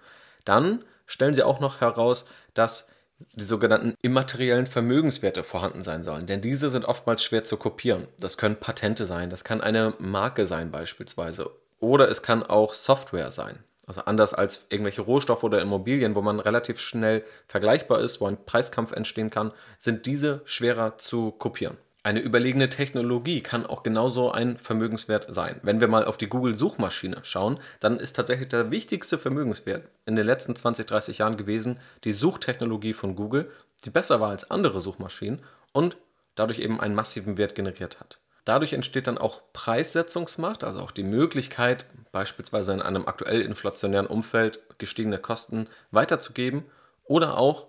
Dann 0.46 0.86
stellen 1.08 1.34
sie 1.34 1.44
auch 1.44 1.60
noch 1.60 1.82
heraus, 1.82 2.26
dass 2.54 2.90
die 3.34 3.44
sogenannten 3.44 3.96
immateriellen 4.02 4.68
Vermögenswerte 4.68 5.44
vorhanden 5.44 5.84
sein 5.84 6.04
sollen. 6.04 6.28
Denn 6.28 6.42
diese 6.42 6.70
sind 6.70 6.86
oftmals 6.86 7.24
schwer 7.24 7.44
zu 7.44 7.58
kopieren. 7.58 8.08
Das 8.20 8.38
können 8.38 8.58
Patente 8.58 9.06
sein, 9.06 9.30
das 9.30 9.44
kann 9.44 9.62
eine 9.62 9.94
Marke 10.00 10.46
sein 10.46 10.72
beispielsweise. 10.72 11.50
Oder 11.80 12.10
es 12.10 12.22
kann 12.22 12.44
auch 12.44 12.74
Software 12.74 13.32
sein. 13.32 13.60
Also 13.86 14.02
anders 14.02 14.34
als 14.34 14.66
irgendwelche 14.70 15.02
Rohstoffe 15.02 15.44
oder 15.44 15.62
Immobilien, 15.62 16.16
wo 16.16 16.22
man 16.22 16.42
relativ 16.42 16.80
schnell 16.80 17.24
vergleichbar 17.48 18.02
ist, 18.02 18.20
wo 18.20 18.28
ein 18.28 18.44
Preiskampf 18.46 18.92
entstehen 18.92 19.30
kann, 19.30 19.54
sind 19.78 20.06
diese 20.06 20.42
schwerer 20.44 20.98
zu 20.98 21.32
kopieren. 21.32 21.78
Eine 22.08 22.22
überlegene 22.22 22.70
Technologie 22.70 23.42
kann 23.42 23.66
auch 23.66 23.84
genauso 23.84 24.32
ein 24.32 24.58
Vermögenswert 24.58 25.26
sein. 25.28 25.60
Wenn 25.62 25.82
wir 25.82 25.90
mal 25.90 26.06
auf 26.06 26.16
die 26.16 26.30
Google-Suchmaschine 26.30 27.18
schauen, 27.24 27.60
dann 27.82 28.00
ist 28.00 28.16
tatsächlich 28.16 28.48
der 28.48 28.72
wichtigste 28.72 29.18
Vermögenswert 29.18 29.90
in 30.06 30.16
den 30.16 30.26
letzten 30.26 30.56
20, 30.56 30.86
30 30.86 31.18
Jahren 31.18 31.36
gewesen 31.36 31.82
die 32.06 32.14
Suchtechnologie 32.14 32.94
von 32.94 33.18
Google, 33.18 33.52
die 33.84 33.90
besser 33.90 34.22
war 34.22 34.30
als 34.30 34.50
andere 34.50 34.80
Suchmaschinen 34.80 35.42
und 35.74 35.98
dadurch 36.36 36.60
eben 36.60 36.80
einen 36.80 36.96
massiven 36.96 37.38
Wert 37.38 37.56
generiert 37.56 38.00
hat. 38.00 38.22
Dadurch 38.46 38.72
entsteht 38.72 39.08
dann 39.08 39.18
auch 39.18 39.42
Preissetzungsmacht, 39.52 40.64
also 40.64 40.80
auch 40.80 40.92
die 40.92 41.04
Möglichkeit, 41.04 41.88
beispielsweise 42.14 42.72
in 42.72 42.82
einem 42.82 43.06
aktuell 43.06 43.42
inflationären 43.42 44.08
Umfeld 44.08 44.62
gestiegene 44.78 45.18
Kosten 45.18 45.68
weiterzugeben 45.92 46.64
oder 47.04 47.38
auch 47.38 47.68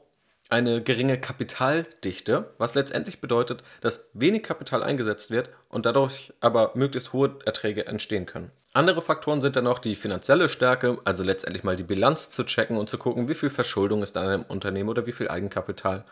eine 0.49 0.83
geringe 0.83 1.21
Kapitaldichte, 1.21 2.50
was 2.59 2.75
letztendlich 2.75 3.21
bedeutet, 3.21 3.62
dass 3.81 4.09
wenig 4.14 4.43
Kapital 4.43 4.83
eingesetzt 4.83 5.31
wird 5.31 5.50
und 5.69 5.85
dadurch 5.85 6.33
aber 6.40 6.73
möglichst 6.75 7.12
hohe 7.12 7.37
Erträge 7.45 7.87
entstehen 7.87 8.26
können. 8.26 8.50
Andere 8.75 9.02
Faktoren 9.02 9.40
sind 9.40 9.57
dann 9.57 9.67
auch 9.67 9.78
die 9.78 9.95
finanzielle 9.95 10.49
Stärke, 10.49 10.99
also 11.05 11.23
letztendlich 11.23 11.64
mal 11.64 11.76
die 11.76 11.85
Bilanz 11.85 12.31
zu 12.31 12.45
checken 12.45 12.76
und 12.76 12.88
zu 12.88 12.99
gucken, 12.99 13.28
wie 13.28 13.35
viel 13.35 13.50
Verschuldung 13.50 14.02
ist 14.02 14.17
da 14.17 14.25
in 14.25 14.31
einem 14.31 14.45
Unternehmen 14.49 14.88
oder 14.88 15.07
wie 15.07 15.12
viel 15.12 15.28
Eigenkapital, 15.28 16.05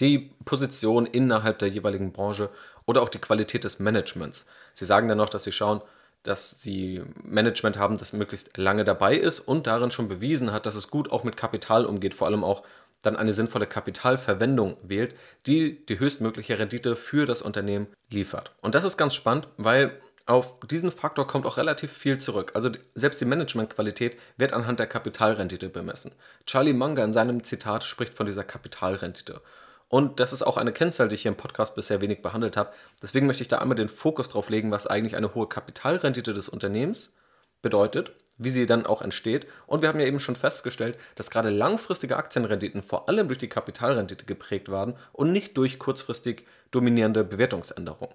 die 0.00 0.30
Position 0.44 1.06
innerhalb 1.06 1.58
der 1.58 1.68
jeweiligen 1.68 2.12
Branche 2.12 2.50
oder 2.86 3.02
auch 3.02 3.08
die 3.08 3.20
Qualität 3.20 3.64
des 3.64 3.78
Managements. 3.78 4.44
Sie 4.72 4.84
sagen 4.84 5.08
dann 5.08 5.18
noch, 5.18 5.28
dass 5.28 5.44
sie 5.44 5.52
schauen, 5.52 5.80
dass 6.24 6.62
sie 6.62 7.02
Management 7.22 7.78
haben, 7.78 7.98
das 7.98 8.12
möglichst 8.12 8.56
lange 8.56 8.84
dabei 8.84 9.14
ist 9.14 9.40
und 9.40 9.66
darin 9.66 9.90
schon 9.90 10.08
bewiesen 10.08 10.52
hat, 10.52 10.66
dass 10.66 10.74
es 10.74 10.90
gut 10.90 11.12
auch 11.12 11.22
mit 11.22 11.36
Kapital 11.36 11.84
umgeht, 11.84 12.14
vor 12.14 12.26
allem 12.26 12.44
auch 12.44 12.62
dann 13.06 13.16
eine 13.16 13.32
sinnvolle 13.32 13.66
Kapitalverwendung 13.66 14.76
wählt, 14.82 15.14
die 15.46 15.84
die 15.86 15.98
höchstmögliche 15.98 16.58
Rendite 16.58 16.96
für 16.96 17.26
das 17.26 17.42
Unternehmen 17.42 17.86
liefert. 18.10 18.52
Und 18.60 18.74
das 18.74 18.84
ist 18.84 18.96
ganz 18.96 19.14
spannend, 19.14 19.48
weil 19.56 20.00
auf 20.26 20.58
diesen 20.60 20.90
Faktor 20.90 21.26
kommt 21.26 21.46
auch 21.46 21.58
relativ 21.58 21.92
viel 21.92 22.18
zurück. 22.18 22.52
Also 22.54 22.70
selbst 22.94 23.20
die 23.20 23.26
Managementqualität 23.26 24.16
wird 24.38 24.54
anhand 24.54 24.78
der 24.78 24.86
Kapitalrendite 24.86 25.68
bemessen. 25.68 26.12
Charlie 26.46 26.72
Munger 26.72 27.04
in 27.04 27.12
seinem 27.12 27.44
Zitat 27.44 27.84
spricht 27.84 28.14
von 28.14 28.26
dieser 28.26 28.44
Kapitalrendite. 28.44 29.42
Und 29.88 30.18
das 30.20 30.32
ist 30.32 30.42
auch 30.42 30.56
eine 30.56 30.72
Kennzahl, 30.72 31.08
die 31.08 31.14
ich 31.14 31.22
hier 31.22 31.30
im 31.30 31.36
Podcast 31.36 31.74
bisher 31.74 32.00
wenig 32.00 32.22
behandelt 32.22 32.56
habe. 32.56 32.72
Deswegen 33.02 33.26
möchte 33.26 33.42
ich 33.42 33.48
da 33.48 33.58
einmal 33.58 33.76
den 33.76 33.88
Fokus 33.88 34.30
drauf 34.30 34.48
legen, 34.48 34.70
was 34.70 34.86
eigentlich 34.86 35.14
eine 35.16 35.34
hohe 35.34 35.48
Kapitalrendite 35.48 36.32
des 36.32 36.48
Unternehmens 36.48 37.12
bedeutet 37.60 38.12
wie 38.36 38.50
sie 38.50 38.66
dann 38.66 38.86
auch 38.86 39.02
entsteht. 39.02 39.46
Und 39.66 39.82
wir 39.82 39.88
haben 39.88 40.00
ja 40.00 40.06
eben 40.06 40.20
schon 40.20 40.36
festgestellt, 40.36 40.98
dass 41.14 41.30
gerade 41.30 41.50
langfristige 41.50 42.16
Aktienrenditen 42.16 42.82
vor 42.82 43.08
allem 43.08 43.28
durch 43.28 43.38
die 43.38 43.48
Kapitalrendite 43.48 44.24
geprägt 44.24 44.70
waren 44.70 44.96
und 45.12 45.32
nicht 45.32 45.56
durch 45.56 45.78
kurzfristig 45.78 46.44
dominierende 46.70 47.24
Bewertungsänderungen. 47.24 48.14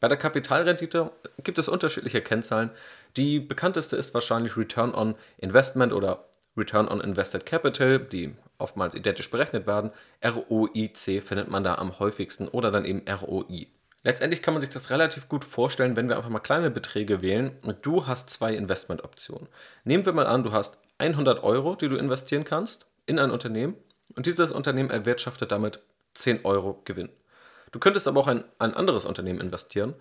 Bei 0.00 0.08
der 0.08 0.18
Kapitalrendite 0.18 1.12
gibt 1.44 1.58
es 1.58 1.68
unterschiedliche 1.68 2.22
Kennzahlen. 2.22 2.70
Die 3.16 3.38
bekannteste 3.38 3.96
ist 3.96 4.14
wahrscheinlich 4.14 4.56
Return 4.56 4.94
on 4.94 5.14
Investment 5.38 5.92
oder 5.92 6.28
Return 6.56 6.88
on 6.88 7.00
Invested 7.00 7.46
Capital, 7.46 8.00
die 8.00 8.34
oftmals 8.58 8.94
identisch 8.94 9.30
berechnet 9.30 9.66
werden. 9.66 9.90
ROIC 10.24 11.22
findet 11.22 11.48
man 11.48 11.62
da 11.62 11.76
am 11.76 11.98
häufigsten 11.98 12.48
oder 12.48 12.70
dann 12.70 12.84
eben 12.84 13.02
ROI. 13.08 13.68
Letztendlich 14.04 14.42
kann 14.42 14.54
man 14.54 14.60
sich 14.60 14.70
das 14.70 14.90
relativ 14.90 15.28
gut 15.28 15.44
vorstellen, 15.44 15.94
wenn 15.94 16.08
wir 16.08 16.16
einfach 16.16 16.30
mal 16.30 16.40
kleine 16.40 16.70
Beträge 16.70 17.22
wählen 17.22 17.56
und 17.62 17.86
du 17.86 18.06
hast 18.06 18.30
zwei 18.30 18.54
Investmentoptionen. 18.54 19.48
Nehmen 19.84 20.04
wir 20.04 20.12
mal 20.12 20.26
an, 20.26 20.42
du 20.42 20.52
hast 20.52 20.78
100 20.98 21.42
Euro, 21.44 21.76
die 21.76 21.88
du 21.88 21.96
investieren 21.96 22.44
kannst 22.44 22.86
in 23.06 23.18
ein 23.18 23.30
Unternehmen 23.30 23.76
und 24.16 24.26
dieses 24.26 24.50
Unternehmen 24.50 24.90
erwirtschaftet 24.90 25.52
damit 25.52 25.80
10 26.14 26.44
Euro 26.44 26.80
Gewinn. 26.84 27.10
Du 27.70 27.78
könntest 27.78 28.08
aber 28.08 28.20
auch 28.20 28.28
in 28.28 28.44
ein 28.58 28.74
anderes 28.74 29.04
Unternehmen 29.04 29.40
investieren, 29.40 29.94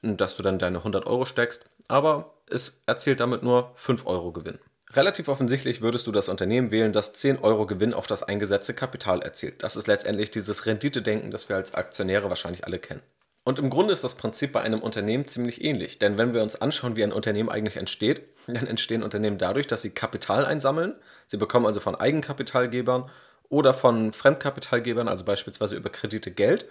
in 0.00 0.16
das 0.16 0.36
du 0.36 0.42
dann 0.42 0.58
deine 0.58 0.78
100 0.78 1.06
Euro 1.06 1.26
steckst, 1.26 1.68
aber 1.88 2.34
es 2.48 2.82
erzielt 2.86 3.20
damit 3.20 3.42
nur 3.42 3.72
5 3.74 4.06
Euro 4.06 4.32
Gewinn. 4.32 4.58
Relativ 4.92 5.28
offensichtlich 5.28 5.82
würdest 5.82 6.06
du 6.06 6.12
das 6.12 6.28
Unternehmen 6.28 6.70
wählen, 6.70 6.92
das 6.92 7.12
10 7.12 7.40
Euro 7.40 7.66
Gewinn 7.66 7.94
auf 7.94 8.06
das 8.06 8.22
eingesetzte 8.22 8.74
Kapital 8.74 9.22
erzielt. 9.22 9.62
Das 9.62 9.76
ist 9.76 9.86
letztendlich 9.86 10.30
dieses 10.30 10.66
Renditedenken, 10.66 11.30
das 11.30 11.48
wir 11.48 11.56
als 11.56 11.74
Aktionäre 11.74 12.28
wahrscheinlich 12.28 12.64
alle 12.64 12.78
kennen. 12.78 13.02
Und 13.44 13.58
im 13.58 13.70
Grunde 13.70 13.92
ist 13.92 14.04
das 14.04 14.16
Prinzip 14.16 14.52
bei 14.52 14.60
einem 14.60 14.80
Unternehmen 14.80 15.26
ziemlich 15.26 15.64
ähnlich. 15.64 15.98
Denn 15.98 16.18
wenn 16.18 16.34
wir 16.34 16.42
uns 16.42 16.60
anschauen, 16.60 16.96
wie 16.96 17.04
ein 17.04 17.12
Unternehmen 17.12 17.48
eigentlich 17.48 17.76
entsteht, 17.76 18.22
dann 18.46 18.66
entstehen 18.66 19.02
Unternehmen 19.02 19.38
dadurch, 19.38 19.66
dass 19.66 19.82
sie 19.82 19.90
Kapital 19.90 20.44
einsammeln. 20.44 20.94
Sie 21.26 21.36
bekommen 21.36 21.66
also 21.66 21.80
von 21.80 21.94
Eigenkapitalgebern 21.94 23.10
oder 23.48 23.74
von 23.74 24.12
Fremdkapitalgebern, 24.12 25.08
also 25.08 25.24
beispielsweise 25.24 25.74
über 25.74 25.90
Kredite 25.90 26.30
Geld. 26.30 26.66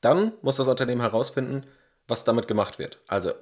Dann 0.00 0.32
muss 0.42 0.56
das 0.56 0.68
Unternehmen 0.68 1.00
herausfinden, 1.00 1.64
was 2.06 2.24
damit 2.24 2.48
gemacht 2.48 2.78
wird. 2.78 2.98
Also 3.06 3.32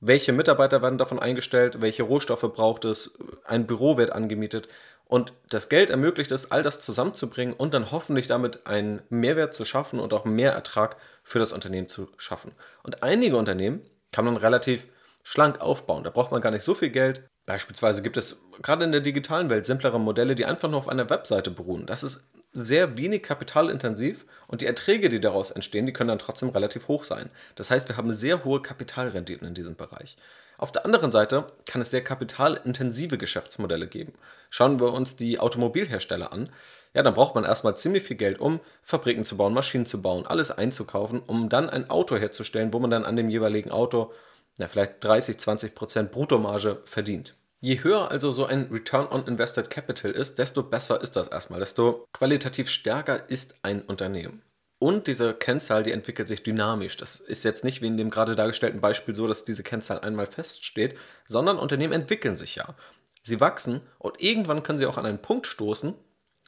welche 0.00 0.32
Mitarbeiter 0.32 0.82
werden 0.82 0.98
davon 0.98 1.20
eingestellt, 1.20 1.80
welche 1.80 2.02
Rohstoffe 2.02 2.52
braucht 2.52 2.84
es, 2.84 3.12
ein 3.44 3.68
Büro 3.68 3.96
wird 3.96 4.12
angemietet 4.12 4.68
und 5.04 5.32
das 5.48 5.68
Geld 5.68 5.90
ermöglicht 5.90 6.32
es, 6.32 6.50
all 6.50 6.62
das 6.62 6.80
zusammenzubringen 6.80 7.54
und 7.54 7.72
dann 7.72 7.92
hoffentlich 7.92 8.26
damit 8.26 8.66
einen 8.66 9.02
Mehrwert 9.10 9.54
zu 9.54 9.64
schaffen 9.64 10.00
und 10.00 10.12
auch 10.12 10.24
mehr 10.24 10.52
Ertrag 10.52 10.96
für 11.22 11.38
das 11.38 11.52
Unternehmen 11.52 11.88
zu 11.88 12.08
schaffen. 12.16 12.52
Und 12.82 13.02
einige 13.02 13.36
Unternehmen 13.36 13.82
kann 14.10 14.24
man 14.24 14.36
relativ 14.36 14.86
schlank 15.22 15.60
aufbauen. 15.60 16.04
Da 16.04 16.10
braucht 16.10 16.32
man 16.32 16.40
gar 16.40 16.50
nicht 16.50 16.62
so 16.64 16.74
viel 16.74 16.90
Geld. 16.90 17.24
Beispielsweise 17.46 18.02
gibt 18.02 18.16
es 18.16 18.42
gerade 18.60 18.84
in 18.84 18.92
der 18.92 19.00
digitalen 19.00 19.50
Welt 19.50 19.66
simplere 19.66 19.98
Modelle, 19.98 20.34
die 20.34 20.44
einfach 20.44 20.68
nur 20.68 20.78
auf 20.78 20.88
einer 20.88 21.10
Webseite 21.10 21.50
beruhen. 21.50 21.86
Das 21.86 22.02
ist 22.02 22.24
sehr 22.52 22.98
wenig 22.98 23.22
kapitalintensiv 23.22 24.26
und 24.46 24.60
die 24.60 24.66
Erträge, 24.66 25.08
die 25.08 25.20
daraus 25.20 25.50
entstehen, 25.50 25.86
die 25.86 25.92
können 25.92 26.08
dann 26.08 26.18
trotzdem 26.18 26.50
relativ 26.50 26.88
hoch 26.88 27.04
sein. 27.04 27.30
Das 27.54 27.70
heißt, 27.70 27.88
wir 27.88 27.96
haben 27.96 28.12
sehr 28.12 28.44
hohe 28.44 28.60
Kapitalrenditen 28.60 29.48
in 29.48 29.54
diesem 29.54 29.74
Bereich. 29.74 30.16
Auf 30.58 30.70
der 30.70 30.84
anderen 30.84 31.10
Seite 31.10 31.46
kann 31.66 31.80
es 31.80 31.90
sehr 31.90 32.04
kapitalintensive 32.04 33.18
Geschäftsmodelle 33.18 33.88
geben. 33.88 34.12
Schauen 34.50 34.78
wir 34.78 34.92
uns 34.92 35.16
die 35.16 35.40
Automobilhersteller 35.40 36.32
an. 36.32 36.50
Ja, 36.94 37.02
dann 37.02 37.14
braucht 37.14 37.34
man 37.34 37.44
erstmal 37.44 37.76
ziemlich 37.76 38.02
viel 38.02 38.16
Geld, 38.16 38.38
um 38.38 38.60
Fabriken 38.82 39.24
zu 39.24 39.36
bauen, 39.36 39.54
Maschinen 39.54 39.86
zu 39.86 40.02
bauen, 40.02 40.26
alles 40.26 40.50
einzukaufen, 40.50 41.20
um 41.20 41.48
dann 41.48 41.70
ein 41.70 41.88
Auto 41.88 42.16
herzustellen, 42.16 42.72
wo 42.72 42.78
man 42.78 42.90
dann 42.90 43.04
an 43.04 43.16
dem 43.16 43.30
jeweiligen 43.30 43.70
Auto 43.70 44.12
ja, 44.58 44.68
vielleicht 44.68 45.02
30, 45.02 45.38
20 45.38 45.74
Prozent 45.74 46.12
Bruttomarge 46.12 46.82
verdient. 46.84 47.34
Je 47.60 47.82
höher 47.82 48.10
also 48.10 48.32
so 48.32 48.44
ein 48.44 48.68
Return 48.72 49.06
on 49.06 49.26
Invested 49.26 49.70
Capital 49.70 50.10
ist, 50.10 50.38
desto 50.38 50.64
besser 50.64 51.00
ist 51.00 51.16
das 51.16 51.28
erstmal, 51.28 51.60
desto 51.60 52.06
qualitativ 52.12 52.68
stärker 52.68 53.30
ist 53.30 53.54
ein 53.62 53.82
Unternehmen. 53.82 54.42
Und 54.78 55.06
diese 55.06 55.32
Kennzahl, 55.32 55.84
die 55.84 55.92
entwickelt 55.92 56.26
sich 56.26 56.42
dynamisch. 56.42 56.96
Das 56.96 57.20
ist 57.20 57.44
jetzt 57.44 57.62
nicht 57.62 57.80
wie 57.80 57.86
in 57.86 57.96
dem 57.96 58.10
gerade 58.10 58.34
dargestellten 58.34 58.80
Beispiel 58.80 59.14
so, 59.14 59.28
dass 59.28 59.44
diese 59.44 59.62
Kennzahl 59.62 60.00
einmal 60.00 60.26
feststeht, 60.26 60.98
sondern 61.24 61.56
Unternehmen 61.56 61.92
entwickeln 61.92 62.36
sich 62.36 62.56
ja. 62.56 62.74
Sie 63.22 63.38
wachsen 63.38 63.80
und 64.00 64.20
irgendwann 64.20 64.64
können 64.64 64.78
sie 64.78 64.86
auch 64.86 64.98
an 64.98 65.06
einen 65.06 65.22
Punkt 65.22 65.46
stoßen, 65.46 65.94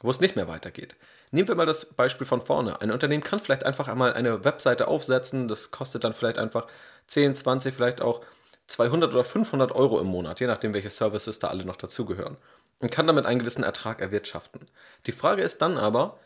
wo 0.01 0.11
es 0.11 0.19
nicht 0.19 0.35
mehr 0.35 0.47
weitergeht. 0.47 0.95
Nehmen 1.31 1.47
wir 1.47 1.55
mal 1.55 1.65
das 1.65 1.85
Beispiel 1.85 2.27
von 2.27 2.41
vorne. 2.41 2.81
Ein 2.81 2.91
Unternehmen 2.91 3.23
kann 3.23 3.39
vielleicht 3.39 3.65
einfach 3.65 3.87
einmal 3.87 4.13
eine 4.13 4.43
Webseite 4.43 4.87
aufsetzen, 4.87 5.47
das 5.47 5.71
kostet 5.71 6.03
dann 6.03 6.13
vielleicht 6.13 6.37
einfach 6.37 6.67
10, 7.07 7.35
20, 7.35 7.73
vielleicht 7.73 8.01
auch 8.01 8.21
200 8.67 9.13
oder 9.13 9.23
500 9.23 9.71
Euro 9.73 9.99
im 9.99 10.07
Monat, 10.07 10.39
je 10.39 10.47
nachdem, 10.47 10.73
welche 10.73 10.89
Services 10.89 11.39
da 11.39 11.47
alle 11.47 11.65
noch 11.65 11.75
dazugehören. 11.75 12.37
Und 12.79 12.91
kann 12.91 13.07
damit 13.07 13.25
einen 13.25 13.39
gewissen 13.39 13.63
Ertrag 13.63 14.01
erwirtschaften. 14.01 14.67
Die 15.05 15.13
Frage 15.13 15.43
ist 15.43 15.61
dann 15.61 15.77
aber, 15.77 16.19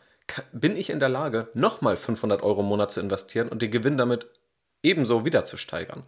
bin 0.52 0.76
ich 0.76 0.90
in 0.90 1.00
der 1.00 1.08
Lage, 1.08 1.48
nochmal 1.54 1.96
500 1.96 2.42
Euro 2.42 2.60
im 2.60 2.66
Monat 2.66 2.90
zu 2.90 3.00
investieren 3.00 3.48
und 3.48 3.62
den 3.62 3.70
Gewinn 3.70 3.96
damit 3.96 4.26
ebenso 4.82 5.24
wieder 5.24 5.44
zu 5.44 5.56
steigern? 5.56 6.04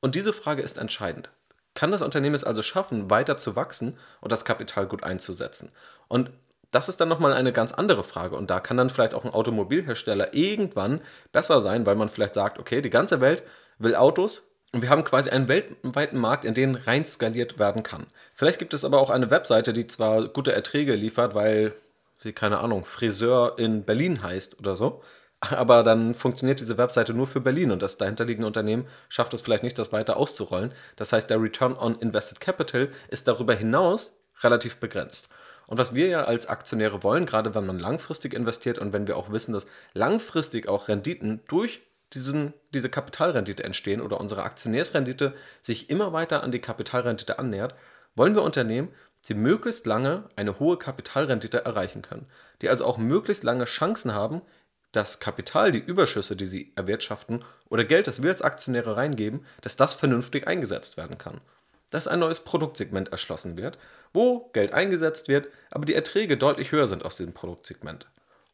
Und 0.00 0.14
diese 0.14 0.32
Frage 0.32 0.62
ist 0.62 0.78
entscheidend. 0.78 1.30
Kann 1.74 1.92
das 1.92 2.02
Unternehmen 2.02 2.34
es 2.34 2.44
also 2.44 2.62
schaffen, 2.62 3.10
weiter 3.10 3.36
zu 3.36 3.56
wachsen 3.56 3.98
und 4.20 4.32
das 4.32 4.44
Kapital 4.44 4.86
gut 4.86 5.04
einzusetzen? 5.04 5.70
Und 6.08 6.30
das 6.70 6.88
ist 6.88 7.00
dann 7.00 7.08
nochmal 7.08 7.32
eine 7.32 7.52
ganz 7.52 7.72
andere 7.72 8.04
Frage. 8.04 8.36
Und 8.36 8.50
da 8.50 8.60
kann 8.60 8.76
dann 8.76 8.90
vielleicht 8.90 9.14
auch 9.14 9.24
ein 9.24 9.32
Automobilhersteller 9.32 10.34
irgendwann 10.34 11.00
besser 11.32 11.60
sein, 11.60 11.86
weil 11.86 11.96
man 11.96 12.08
vielleicht 12.08 12.34
sagt, 12.34 12.58
okay, 12.58 12.80
die 12.82 12.90
ganze 12.90 13.20
Welt 13.20 13.42
will 13.78 13.96
Autos, 13.96 14.42
und 14.72 14.82
wir 14.82 14.90
haben 14.90 15.02
quasi 15.02 15.30
einen 15.30 15.48
weltweiten 15.48 16.18
Markt, 16.18 16.44
in 16.44 16.54
den 16.54 16.76
rein 16.76 17.04
skaliert 17.04 17.58
werden 17.58 17.82
kann. 17.82 18.06
Vielleicht 18.34 18.60
gibt 18.60 18.72
es 18.72 18.84
aber 18.84 19.00
auch 19.00 19.10
eine 19.10 19.30
Webseite, 19.30 19.72
die 19.72 19.86
zwar 19.86 20.28
gute 20.28 20.52
Erträge 20.52 20.94
liefert, 20.94 21.34
weil 21.34 21.74
sie, 22.18 22.32
keine 22.32 22.58
Ahnung, 22.60 22.84
Friseur 22.84 23.58
in 23.58 23.84
Berlin 23.84 24.22
heißt 24.22 24.60
oder 24.60 24.76
so, 24.76 25.02
aber 25.40 25.82
dann 25.82 26.14
funktioniert 26.14 26.60
diese 26.60 26.78
Webseite 26.78 27.14
nur 27.14 27.26
für 27.26 27.40
Berlin 27.40 27.70
und 27.72 27.82
das 27.82 27.96
dahinterliegende 27.96 28.46
Unternehmen 28.46 28.86
schafft 29.08 29.34
es 29.34 29.42
vielleicht 29.42 29.62
nicht, 29.62 29.78
das 29.78 29.92
weiter 29.92 30.16
auszurollen. 30.18 30.72
Das 30.96 31.12
heißt, 31.12 31.30
der 31.30 31.42
Return 31.42 31.76
on 31.76 31.98
Invested 31.98 32.40
Capital 32.40 32.90
ist 33.08 33.26
darüber 33.26 33.54
hinaus 33.54 34.12
relativ 34.42 34.76
begrenzt. 34.76 35.30
Und 35.70 35.78
was 35.78 35.94
wir 35.94 36.08
ja 36.08 36.24
als 36.24 36.48
Aktionäre 36.48 37.04
wollen, 37.04 37.26
gerade 37.26 37.54
wenn 37.54 37.64
man 37.64 37.78
langfristig 37.78 38.34
investiert 38.34 38.78
und 38.78 38.92
wenn 38.92 39.06
wir 39.06 39.16
auch 39.16 39.30
wissen, 39.30 39.52
dass 39.52 39.68
langfristig 39.94 40.68
auch 40.68 40.88
Renditen 40.88 41.42
durch 41.46 41.80
diesen, 42.12 42.54
diese 42.74 42.88
Kapitalrendite 42.88 43.62
entstehen 43.62 44.00
oder 44.00 44.20
unsere 44.20 44.42
Aktionärsrendite 44.42 45.32
sich 45.62 45.88
immer 45.88 46.12
weiter 46.12 46.42
an 46.42 46.50
die 46.50 46.58
Kapitalrendite 46.58 47.38
annähert, 47.38 47.76
wollen 48.16 48.34
wir 48.34 48.42
Unternehmen, 48.42 48.88
die 49.28 49.34
möglichst 49.34 49.86
lange 49.86 50.28
eine 50.34 50.58
hohe 50.58 50.76
Kapitalrendite 50.76 51.64
erreichen 51.64 52.02
können, 52.02 52.26
die 52.62 52.68
also 52.68 52.84
auch 52.84 52.98
möglichst 52.98 53.44
lange 53.44 53.66
Chancen 53.66 54.12
haben, 54.12 54.42
das 54.90 55.20
Kapital, 55.20 55.70
die 55.70 55.78
Überschüsse, 55.78 56.34
die 56.34 56.46
sie 56.46 56.72
erwirtschaften 56.74 57.44
oder 57.68 57.84
Geld, 57.84 58.08
das 58.08 58.24
wir 58.24 58.30
als 58.30 58.42
Aktionäre 58.42 58.96
reingeben, 58.96 59.46
dass 59.60 59.76
das 59.76 59.94
vernünftig 59.94 60.48
eingesetzt 60.48 60.96
werden 60.96 61.16
kann. 61.16 61.40
Dass 61.90 62.08
ein 62.08 62.20
neues 62.20 62.40
Produktsegment 62.40 63.10
erschlossen 63.10 63.56
wird, 63.56 63.78
wo 64.12 64.50
Geld 64.52 64.72
eingesetzt 64.72 65.28
wird, 65.28 65.48
aber 65.70 65.84
die 65.84 65.94
Erträge 65.94 66.36
deutlich 66.36 66.72
höher 66.72 66.88
sind 66.88 67.04
aus 67.04 67.16
diesem 67.16 67.34
Produktsegment. 67.34 68.06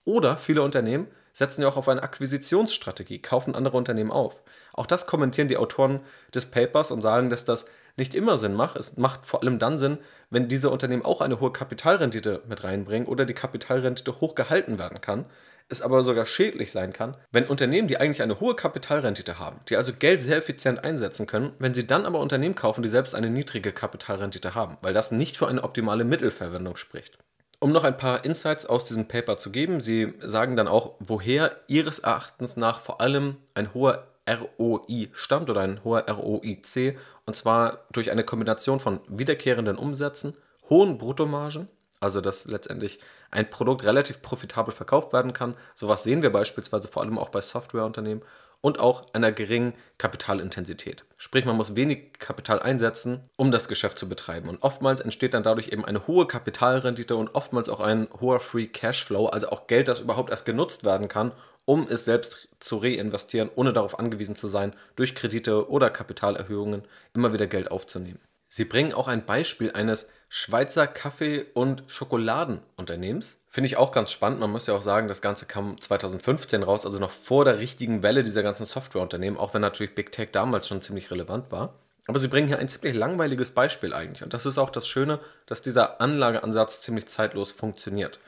Oder 0.05 0.37
viele 0.37 0.63
Unternehmen 0.63 1.09
setzen 1.33 1.61
ja 1.61 1.69
auch 1.69 1.77
auf 1.77 1.89
eine 1.89 2.03
Akquisitionsstrategie, 2.03 3.21
kaufen 3.21 3.55
andere 3.55 3.77
Unternehmen 3.77 4.11
auf. 4.11 4.41
Auch 4.73 4.87
das 4.87 5.07
kommentieren 5.07 5.49
die 5.49 5.59
Autoren 5.59 6.01
des 6.35 6.47
Papers 6.47 6.91
und 6.91 7.03
sagen, 7.03 7.29
dass 7.29 7.45
das 7.45 7.67
nicht 7.97 8.15
immer 8.15 8.39
Sinn 8.39 8.55
macht. 8.55 8.77
Es 8.77 8.97
macht 8.97 9.27
vor 9.27 9.43
allem 9.43 9.59
dann 9.59 9.79
Sinn, 9.79 9.99
wenn 10.31 10.49
diese 10.49 10.71
Unternehmen 10.71 11.05
auch 11.05 11.21
eine 11.21 11.41
hohe 11.41 11.53
Kapitalrendite 11.53 12.43
mit 12.47 12.65
reinbringen 12.65 13.07
oder 13.07 13.27
die 13.27 13.35
Kapitalrendite 13.35 14.21
hoch 14.21 14.35
gehalten 14.35 14.79
werden 14.79 15.01
kann, 15.01 15.27
es 15.69 15.83
aber 15.83 16.05
sogar 16.05 16.27
schädlich 16.27 16.71
sein 16.71 16.93
kann, 16.93 17.17
wenn 17.33 17.47
Unternehmen, 17.47 17.89
die 17.89 17.99
eigentlich 17.99 18.23
eine 18.23 18.41
hohe 18.41 18.55
Kapitalrendite 18.55 19.39
haben, 19.39 19.61
die 19.69 19.77
also 19.77 19.93
Geld 19.93 20.23
sehr 20.23 20.37
effizient 20.37 20.85
einsetzen 20.85 21.27
können, 21.27 21.53
wenn 21.59 21.75
sie 21.75 21.87
dann 21.87 22.07
aber 22.07 22.21
Unternehmen 22.21 22.55
kaufen, 22.55 22.83
die 22.83 22.89
selbst 22.89 23.15
eine 23.15 23.31
niedrige 23.31 23.73
Kapitalrendite 23.73 24.55
haben, 24.55 24.79
weil 24.83 24.95
das 24.95 25.11
nicht 25.11 25.37
für 25.37 25.49
eine 25.49 25.65
optimale 25.65 26.05
Mittelverwendung 26.05 26.77
spricht. 26.77 27.19
Um 27.59 27.73
noch 27.73 27.85
ein 27.85 27.97
paar 27.97 28.25
Insights 28.25 28.67
aus 28.67 28.85
diesem 28.85 29.09
Paper 29.09 29.39
zu 29.39 29.51
geben, 29.51 29.81
Sie 29.81 30.13
sagen 30.21 30.57
dann 30.57 30.69
auch, 30.69 30.95
woher 30.99 31.57
Ihres 31.69 31.99
Erachtens 31.99 32.57
nach 32.57 32.81
vor 32.81 33.01
allem 33.01 33.39
ein 33.55 33.73
hoher 33.73 34.07
ROI 34.29 35.09
stammt 35.13 35.49
oder 35.49 35.63
ein 35.63 35.83
hoher 35.83 36.07
ROIC, 36.09 36.99
und 37.25 37.35
zwar 37.35 37.87
durch 37.93 38.11
eine 38.11 38.25
Kombination 38.25 38.79
von 38.79 39.01
wiederkehrenden 39.09 39.79
Umsätzen, 39.79 40.37
hohen 40.69 40.99
Bruttomargen, 40.99 41.69
also 42.01 42.21
dass 42.21 42.47
letztendlich 42.47 42.99
ein 43.31 43.49
Produkt 43.51 43.85
relativ 43.85 44.23
profitabel 44.23 44.73
verkauft 44.73 45.13
werden 45.13 45.33
kann. 45.33 45.55
Sowas 45.75 46.05
sehen 46.05 46.23
wir 46.23 46.31
beispielsweise 46.31 46.89
vor 46.89 47.03
allem 47.03 47.19
auch 47.19 47.29
bei 47.29 47.41
Softwareunternehmen 47.41 48.23
und 48.61 48.81
auch 48.81 49.07
einer 49.13 49.33
geringen 49.33 49.75
Kapitalintensität. 49.99 51.05
Sprich, 51.17 51.45
man 51.45 51.57
muss 51.57 51.77
wenig 51.77 52.15
Kapital 52.19 52.61
einsetzen, 52.61 53.21
um 53.37 53.51
das 53.51 53.69
Geschäft 53.69 53.99
zu 53.99 54.09
betreiben. 54.09 54.49
Und 54.49 54.63
oftmals 54.63 55.01
entsteht 55.01 55.35
dann 55.35 55.43
dadurch 55.43 55.69
eben 55.69 55.85
eine 55.85 56.07
hohe 56.07 56.27
Kapitalrendite 56.27 57.17
und 57.17 57.35
oftmals 57.35 57.69
auch 57.69 57.81
ein 57.81 58.09
hoher 58.21 58.41
Free 58.41 58.67
Cashflow, 58.67 59.27
also 59.27 59.51
auch 59.51 59.67
Geld, 59.67 59.89
das 59.89 60.01
überhaupt 60.01 60.31
erst 60.31 60.47
genutzt 60.47 60.85
werden 60.85 61.09
kann, 61.09 61.33
um 61.65 61.87
es 61.89 62.05
selbst 62.05 62.49
zu 62.61 62.79
reinvestieren, 62.79 63.51
ohne 63.55 63.73
darauf 63.73 63.99
angewiesen 63.99 64.37
zu 64.37 64.49
sein, 64.49 64.75
durch 64.97 65.15
Kredite 65.15 65.71
oder 65.71 65.91
Kapitalerhöhungen 65.91 66.83
immer 67.15 67.33
wieder 67.33 67.47
Geld 67.47 67.71
aufzunehmen. 67.71 68.21
Sie 68.49 68.65
bringen 68.65 68.95
auch 68.95 69.09
ein 69.09 69.27
Beispiel 69.27 69.73
eines 69.73 70.09
Schweizer 70.29 70.87
Kaffee- 70.87 71.47
und 71.55 71.85
Schokoladenunternehmens. 71.87 73.39
Finde 73.49 73.67
ich 73.67 73.77
auch 73.77 73.93
ganz 73.93 74.11
spannend. 74.11 74.41
Man 74.41 74.51
muss 74.51 74.67
ja 74.67 74.75
auch 74.75 74.83
sagen, 74.83 75.09
das 75.09 75.23
Ganze 75.23 75.47
kam 75.47 75.81
2015 75.81 76.63
raus, 76.63 76.85
also 76.85 76.99
noch 76.99 77.11
vor 77.11 77.45
der 77.45 77.59
richtigen 77.59 78.03
Welle 78.03 78.23
dieser 78.23 78.43
ganzen 78.43 78.67
Softwareunternehmen, 78.67 79.39
auch 79.39 79.55
wenn 79.55 79.63
natürlich 79.63 79.95
Big 79.95 80.13
Tech 80.13 80.31
damals 80.33 80.69
schon 80.69 80.83
ziemlich 80.83 81.11
relevant 81.11 81.51
war. 81.51 81.75
Aber 82.09 82.19
sie 82.19 82.29
bringen 82.29 82.49
hier 82.49 82.59
ein 82.59 82.69
ziemlich 82.69 82.95
langweiliges 82.95 83.53
Beispiel 83.53 83.93
eigentlich. 83.93 84.23
Und 84.23 84.35
das 84.35 84.47
ist 84.47 84.59
auch 84.59 84.71
das 84.71 84.87
Schöne, 84.87 85.21
dass 85.47 85.63
dieser 85.63 86.01
Anlageansatz 86.01 86.81
ziemlich 86.81 87.07
zeitlos 87.07 87.53
funktioniert. 87.53 88.21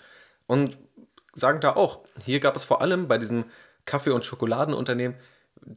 Und 0.47 0.79
sagen 1.35 1.61
da 1.61 1.77
auch, 1.77 2.01
hier 2.25 2.41
gab 2.41 2.57
es 2.57 2.65
vor 2.65 2.81
allem 2.81 3.07
bei 3.07 3.19
diesem 3.19 3.45
Kaffee- 3.85 4.11
und 4.11 4.25
Schokoladenunternehmen 4.25 5.17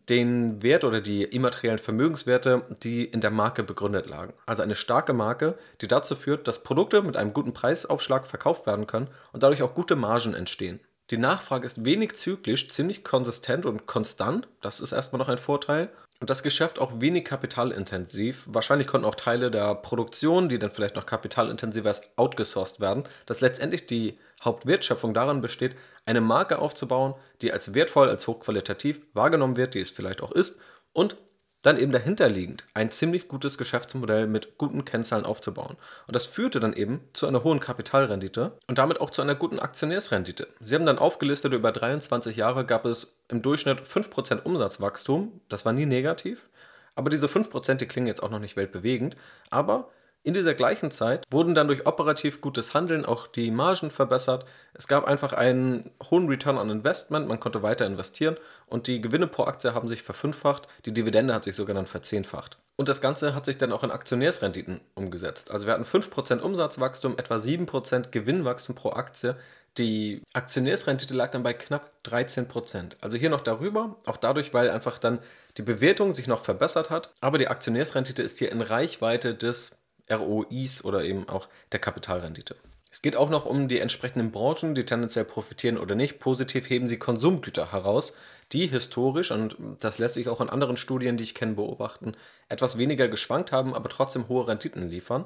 den 0.09 0.63
Wert 0.63 0.83
oder 0.83 1.01
die 1.01 1.23
immateriellen 1.23 1.77
Vermögenswerte, 1.77 2.63
die 2.83 3.03
in 3.03 3.21
der 3.21 3.31
Marke 3.31 3.63
begründet 3.63 4.09
lagen. 4.09 4.33
Also 4.45 4.63
eine 4.63 4.75
starke 4.75 5.13
Marke, 5.13 5.57
die 5.81 5.87
dazu 5.87 6.15
führt, 6.15 6.47
dass 6.47 6.63
Produkte 6.63 7.01
mit 7.01 7.17
einem 7.17 7.33
guten 7.33 7.53
Preisaufschlag 7.53 8.25
verkauft 8.25 8.65
werden 8.65 8.87
können 8.87 9.09
und 9.33 9.43
dadurch 9.43 9.61
auch 9.61 9.75
gute 9.75 9.95
Margen 9.95 10.33
entstehen. 10.33 10.79
Die 11.09 11.17
Nachfrage 11.17 11.65
ist 11.65 11.83
wenig 11.83 12.15
zyklisch, 12.15 12.69
ziemlich 12.69 13.03
konsistent 13.03 13.65
und 13.65 13.85
konstant. 13.85 14.47
Das 14.61 14.79
ist 14.79 14.93
erstmal 14.93 15.19
noch 15.19 15.27
ein 15.27 15.37
Vorteil. 15.37 15.89
Und 16.21 16.29
das 16.29 16.43
Geschäft 16.43 16.79
auch 16.79 17.01
wenig 17.01 17.25
kapitalintensiv. 17.25 18.43
Wahrscheinlich 18.45 18.87
konnten 18.87 19.07
auch 19.07 19.15
Teile 19.15 19.49
der 19.49 19.73
Produktion, 19.75 20.49
die 20.49 20.59
dann 20.59 20.71
vielleicht 20.71 20.95
noch 20.95 21.07
kapitalintensiver 21.07 21.89
ist, 21.89 22.13
outgesourced 22.15 22.79
werden, 22.79 23.03
dass 23.25 23.41
letztendlich 23.41 23.87
die 23.87 24.19
Hauptwertschöpfung 24.43 25.13
daran 25.13 25.41
besteht, 25.41 25.75
eine 26.05 26.21
Marke 26.21 26.59
aufzubauen, 26.59 27.15
die 27.41 27.53
als 27.53 27.73
wertvoll, 27.73 28.09
als 28.09 28.27
hochqualitativ 28.27 29.01
wahrgenommen 29.13 29.57
wird, 29.57 29.73
die 29.73 29.81
es 29.81 29.91
vielleicht 29.91 30.21
auch 30.21 30.31
ist, 30.31 30.59
und 30.93 31.15
dann 31.61 31.77
eben 31.77 31.91
dahinterliegend 31.91 32.65
ein 32.73 32.91
ziemlich 32.91 33.27
gutes 33.27 33.57
Geschäftsmodell 33.57 34.27
mit 34.27 34.57
guten 34.57 34.83
Kennzahlen 34.83 35.25
aufzubauen. 35.25 35.77
Und 36.07 36.15
das 36.15 36.25
führte 36.25 36.59
dann 36.59 36.73
eben 36.73 37.01
zu 37.13 37.27
einer 37.27 37.43
hohen 37.43 37.59
Kapitalrendite 37.59 38.57
und 38.67 38.77
damit 38.77 38.99
auch 38.99 39.11
zu 39.11 39.21
einer 39.21 39.35
guten 39.35 39.59
Aktionärsrendite. 39.59 40.47
Sie 40.59 40.75
haben 40.75 40.85
dann 40.85 40.97
aufgelistet, 40.97 41.53
über 41.53 41.71
23 41.71 42.35
Jahre 42.35 42.65
gab 42.65 42.85
es 42.85 43.15
im 43.27 43.41
Durchschnitt 43.41 43.81
5% 43.81 44.41
Umsatzwachstum. 44.41 45.39
Das 45.49 45.65
war 45.65 45.73
nie 45.73 45.85
negativ. 45.85 46.49
Aber 46.95 47.09
diese 47.09 47.27
5% 47.27 47.75
die 47.75 47.87
klingen 47.87 48.07
jetzt 48.07 48.23
auch 48.23 48.31
noch 48.31 48.39
nicht 48.39 48.57
weltbewegend. 48.57 49.15
Aber 49.49 49.89
in 50.23 50.33
dieser 50.33 50.53
gleichen 50.53 50.91
Zeit 50.91 51.25
wurden 51.31 51.55
dann 51.55 51.67
durch 51.67 51.87
operativ 51.87 52.41
gutes 52.41 52.73
Handeln 52.73 53.05
auch 53.05 53.27
die 53.27 53.49
Margen 53.49 53.89
verbessert. 53.89 54.45
Es 54.73 54.87
gab 54.87 55.05
einfach 55.05 55.33
einen 55.33 55.89
hohen 56.09 56.27
Return 56.27 56.57
on 56.57 56.69
Investment, 56.69 57.27
man 57.27 57.39
konnte 57.39 57.63
weiter 57.63 57.87
investieren 57.87 58.37
und 58.67 58.87
die 58.87 59.01
Gewinne 59.01 59.27
pro 59.27 59.45
Aktie 59.45 59.73
haben 59.73 59.87
sich 59.87 60.03
verfünffacht, 60.03 60.67
die 60.85 60.93
Dividende 60.93 61.33
hat 61.33 61.43
sich 61.43 61.55
sogar 61.55 61.75
dann 61.75 61.87
verzehnfacht. 61.87 62.57
Und 62.77 62.89
das 62.89 63.01
Ganze 63.01 63.35
hat 63.35 63.45
sich 63.45 63.57
dann 63.57 63.71
auch 63.71 63.83
in 63.83 63.91
Aktionärsrenditen 63.91 64.81
umgesetzt. 64.95 65.51
Also 65.51 65.67
wir 65.67 65.73
hatten 65.73 65.85
5% 65.85 66.39
Umsatzwachstum, 66.39 67.17
etwa 67.17 67.35
7% 67.35 68.09
Gewinnwachstum 68.11 68.75
pro 68.75 68.91
Aktie. 68.91 69.35
Die 69.77 70.23
Aktionärsrendite 70.33 71.13
lag 71.13 71.31
dann 71.31 71.43
bei 71.43 71.53
knapp 71.53 71.91
13%. 72.05 72.93
Also 73.01 73.17
hier 73.17 73.29
noch 73.29 73.41
darüber, 73.41 73.97
auch 74.05 74.17
dadurch, 74.17 74.53
weil 74.53 74.69
einfach 74.69 74.97
dann 74.97 75.19
die 75.57 75.61
Bewertung 75.61 76.13
sich 76.13 76.27
noch 76.27 76.43
verbessert 76.43 76.89
hat. 76.89 77.11
Aber 77.21 77.37
die 77.37 77.47
Aktionärsrendite 77.47 78.21
ist 78.21 78.39
hier 78.39 78.51
in 78.51 78.61
Reichweite 78.61 79.35
des 79.35 79.80
ROIs 80.09 80.83
oder 80.83 81.03
eben 81.03 81.27
auch 81.29 81.47
der 81.71 81.79
Kapitalrendite. 81.79 82.55
Es 82.91 83.01
geht 83.01 83.15
auch 83.15 83.29
noch 83.29 83.45
um 83.45 83.69
die 83.69 83.79
entsprechenden 83.79 84.31
Branchen, 84.31 84.75
die 84.75 84.85
tendenziell 84.85 85.23
profitieren 85.23 85.77
oder 85.77 85.95
nicht. 85.95 86.19
Positiv 86.19 86.69
heben 86.69 86.89
sie 86.89 86.99
Konsumgüter 86.99 87.71
heraus, 87.71 88.13
die 88.51 88.67
historisch, 88.67 89.31
und 89.31 89.55
das 89.79 89.97
lässt 89.97 90.15
sich 90.15 90.27
auch 90.27 90.41
in 90.41 90.49
anderen 90.49 90.75
Studien, 90.75 91.15
die 91.15 91.23
ich 91.23 91.33
kenne, 91.33 91.53
beobachten, 91.53 92.15
etwas 92.49 92.77
weniger 92.77 93.07
geschwankt 93.07 93.53
haben, 93.53 93.73
aber 93.73 93.87
trotzdem 93.87 94.27
hohe 94.27 94.45
Renditen 94.45 94.89
liefern, 94.89 95.25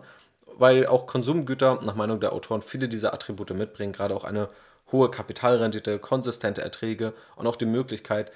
weil 0.57 0.85
auch 0.85 1.07
Konsumgüter 1.07 1.81
nach 1.81 1.95
Meinung 1.95 2.19
der 2.19 2.33
Autoren 2.33 2.61
viele 2.61 2.87
dieser 2.87 3.15
Attribute 3.15 3.49
mitbringen, 3.55 3.93
gerade 3.93 4.15
auch 4.15 4.25
eine 4.25 4.49
hohe 4.91 5.09
Kapitalrendite, 5.09 5.97
konsistente 5.97 6.61
Erträge 6.61 7.13
und 7.35 7.47
auch 7.47 7.55
die 7.55 7.65
Möglichkeit, 7.65 8.31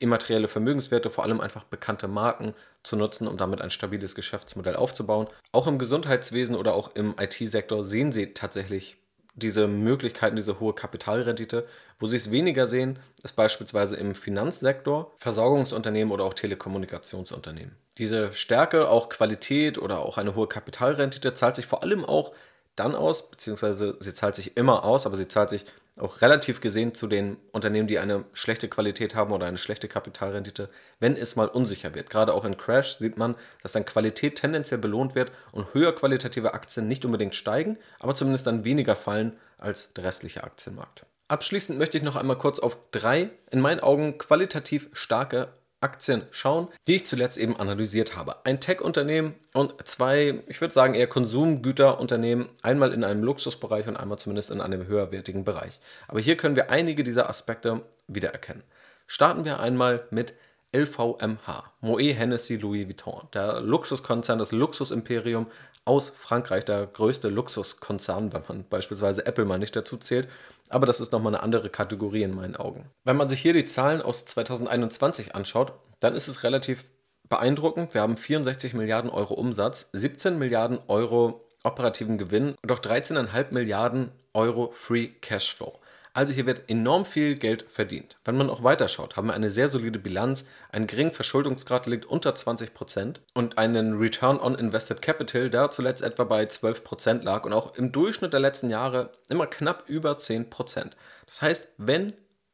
immaterielle 0.00 0.48
Vermögenswerte, 0.48 1.10
vor 1.10 1.24
allem 1.24 1.40
einfach 1.40 1.64
bekannte 1.64 2.08
Marken 2.08 2.54
zu 2.82 2.96
nutzen, 2.96 3.28
um 3.28 3.36
damit 3.36 3.60
ein 3.60 3.70
stabiles 3.70 4.14
Geschäftsmodell 4.14 4.74
aufzubauen. 4.74 5.28
Auch 5.52 5.66
im 5.66 5.78
Gesundheitswesen 5.78 6.56
oder 6.56 6.74
auch 6.74 6.94
im 6.96 7.14
IT-Sektor 7.20 7.84
sehen 7.84 8.10
Sie 8.10 8.34
tatsächlich 8.34 8.96
diese 9.34 9.68
Möglichkeiten, 9.68 10.36
diese 10.36 10.60
hohe 10.60 10.74
Kapitalrendite. 10.74 11.66
Wo 11.98 12.06
sie 12.06 12.16
es 12.16 12.30
weniger 12.30 12.66
sehen, 12.66 12.98
ist 13.22 13.36
beispielsweise 13.36 13.96
im 13.96 14.14
Finanzsektor, 14.14 15.12
Versorgungsunternehmen 15.16 16.12
oder 16.12 16.24
auch 16.24 16.34
Telekommunikationsunternehmen. 16.34 17.76
Diese 17.98 18.32
Stärke, 18.32 18.88
auch 18.88 19.08
Qualität 19.08 19.78
oder 19.78 20.00
auch 20.00 20.18
eine 20.18 20.34
hohe 20.34 20.48
Kapitalrendite 20.48 21.34
zahlt 21.34 21.56
sich 21.56 21.66
vor 21.66 21.82
allem 21.82 22.04
auch 22.04 22.32
dann 22.80 22.94
aus, 22.94 23.30
beziehungsweise 23.30 23.96
sie 24.00 24.14
zahlt 24.14 24.34
sich 24.34 24.56
immer 24.56 24.84
aus, 24.84 25.06
aber 25.06 25.16
sie 25.16 25.28
zahlt 25.28 25.50
sich 25.50 25.66
auch 25.98 26.22
relativ 26.22 26.60
gesehen 26.60 26.94
zu 26.94 27.06
den 27.06 27.36
Unternehmen, 27.52 27.86
die 27.86 27.98
eine 27.98 28.24
schlechte 28.32 28.68
Qualität 28.68 29.14
haben 29.14 29.32
oder 29.32 29.46
eine 29.46 29.58
schlechte 29.58 29.86
Kapitalrendite, 29.86 30.70
wenn 30.98 31.14
es 31.14 31.36
mal 31.36 31.48
unsicher 31.48 31.94
wird. 31.94 32.08
Gerade 32.08 32.32
auch 32.32 32.44
in 32.44 32.56
Crash 32.56 32.96
sieht 32.96 33.18
man, 33.18 33.34
dass 33.62 33.72
dann 33.72 33.84
Qualität 33.84 34.36
tendenziell 34.36 34.80
belohnt 34.80 35.14
wird 35.14 35.30
und 35.52 35.74
höher 35.74 35.94
qualitative 35.94 36.54
Aktien 36.54 36.88
nicht 36.88 37.04
unbedingt 37.04 37.34
steigen, 37.34 37.78
aber 37.98 38.14
zumindest 38.14 38.46
dann 38.46 38.64
weniger 38.64 38.96
fallen 38.96 39.36
als 39.58 39.92
der 39.92 40.04
restliche 40.04 40.42
Aktienmarkt. 40.42 41.04
Abschließend 41.28 41.78
möchte 41.78 41.98
ich 41.98 42.02
noch 42.02 42.16
einmal 42.16 42.38
kurz 42.38 42.58
auf 42.58 42.78
drei 42.90 43.30
in 43.50 43.60
meinen 43.60 43.80
Augen 43.80 44.18
qualitativ 44.18 44.88
starke 44.92 45.48
Aktien 45.80 46.22
schauen, 46.30 46.68
die 46.86 46.96
ich 46.96 47.06
zuletzt 47.06 47.38
eben 47.38 47.58
analysiert 47.58 48.14
habe. 48.14 48.44
Ein 48.44 48.60
Tech-Unternehmen 48.60 49.34
und 49.54 49.74
zwei, 49.88 50.42
ich 50.46 50.60
würde 50.60 50.74
sagen, 50.74 50.94
eher 50.94 51.06
Konsumgüterunternehmen, 51.06 52.48
einmal 52.62 52.92
in 52.92 53.02
einem 53.02 53.22
Luxusbereich 53.22 53.88
und 53.88 53.96
einmal 53.96 54.18
zumindest 54.18 54.50
in 54.50 54.60
einem 54.60 54.86
höherwertigen 54.86 55.44
Bereich. 55.44 55.80
Aber 56.06 56.20
hier 56.20 56.36
können 56.36 56.56
wir 56.56 56.70
einige 56.70 57.02
dieser 57.02 57.30
Aspekte 57.30 57.82
wiedererkennen. 58.08 58.62
Starten 59.06 59.44
wir 59.44 59.60
einmal 59.60 60.06
mit 60.10 60.34
LVMH, 60.72 61.72
Moet 61.80 62.16
Hennessy 62.16 62.56
Louis 62.56 62.86
Vuitton, 62.86 63.26
der 63.34 63.60
Luxuskonzern, 63.60 64.38
das 64.38 64.52
Luxusimperium 64.52 65.46
aus 65.90 66.12
Frankreich, 66.16 66.64
der 66.64 66.86
größte 66.86 67.28
Luxuskonzern, 67.28 68.32
wenn 68.32 68.42
man 68.46 68.64
beispielsweise 68.68 69.26
Apple 69.26 69.44
mal 69.44 69.58
nicht 69.58 69.74
dazu 69.74 69.96
zählt. 69.96 70.28
Aber 70.68 70.86
das 70.86 71.00
ist 71.00 71.10
nochmal 71.10 71.34
eine 71.34 71.42
andere 71.42 71.68
Kategorie 71.68 72.22
in 72.22 72.32
meinen 72.32 72.54
Augen. 72.54 72.88
Wenn 73.02 73.16
man 73.16 73.28
sich 73.28 73.40
hier 73.40 73.54
die 73.54 73.64
Zahlen 73.64 74.00
aus 74.00 74.24
2021 74.24 75.34
anschaut, 75.34 75.72
dann 75.98 76.14
ist 76.14 76.28
es 76.28 76.44
relativ 76.44 76.84
beeindruckend. 77.28 77.92
Wir 77.92 78.02
haben 78.02 78.16
64 78.16 78.72
Milliarden 78.74 79.10
Euro 79.10 79.34
Umsatz, 79.34 79.90
17 79.92 80.38
Milliarden 80.38 80.78
Euro 80.86 81.44
operativen 81.64 82.18
Gewinn 82.18 82.54
und 82.62 82.70
auch 82.70 82.78
13,5 82.78 83.46
Milliarden 83.50 84.12
Euro 84.32 84.70
Free 84.72 85.08
Cashflow. 85.20 85.76
Also 86.20 86.34
hier 86.34 86.44
wird 86.44 86.68
enorm 86.68 87.06
viel 87.06 87.34
Geld 87.34 87.62
verdient. 87.62 88.18
Wenn 88.26 88.36
man 88.36 88.50
auch 88.50 88.62
weiterschaut, 88.62 89.16
haben 89.16 89.28
wir 89.28 89.32
eine 89.32 89.48
sehr 89.48 89.68
solide 89.68 89.98
Bilanz, 89.98 90.44
ein 90.70 90.86
geringen 90.86 91.12
Verschuldungsgrad 91.12 91.86
liegt 91.86 92.04
unter 92.04 92.34
20% 92.34 93.20
und 93.32 93.56
einen 93.56 93.96
Return 93.96 94.38
on 94.38 94.54
Invested 94.54 95.00
Capital, 95.00 95.48
der 95.48 95.70
zuletzt 95.70 96.02
etwa 96.02 96.24
bei 96.24 96.44
12% 96.44 97.24
lag 97.24 97.46
und 97.46 97.54
auch 97.54 97.74
im 97.74 97.90
Durchschnitt 97.90 98.34
der 98.34 98.40
letzten 98.40 98.68
Jahre 98.68 99.12
immer 99.30 99.46
knapp 99.46 99.88
über 99.88 100.12
10%. 100.12 100.90
Das 101.26 101.40
heißt, 101.40 101.68
wenn 101.78 102.12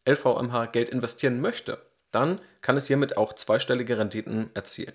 LVMH 0.08 0.66
Geld 0.66 0.88
investieren 0.88 1.40
möchte, 1.40 1.78
dann 2.12 2.40
kann 2.60 2.76
es 2.76 2.86
hiermit 2.86 3.16
auch 3.16 3.32
zweistellige 3.32 3.98
Renditen 3.98 4.50
erzielen. 4.54 4.94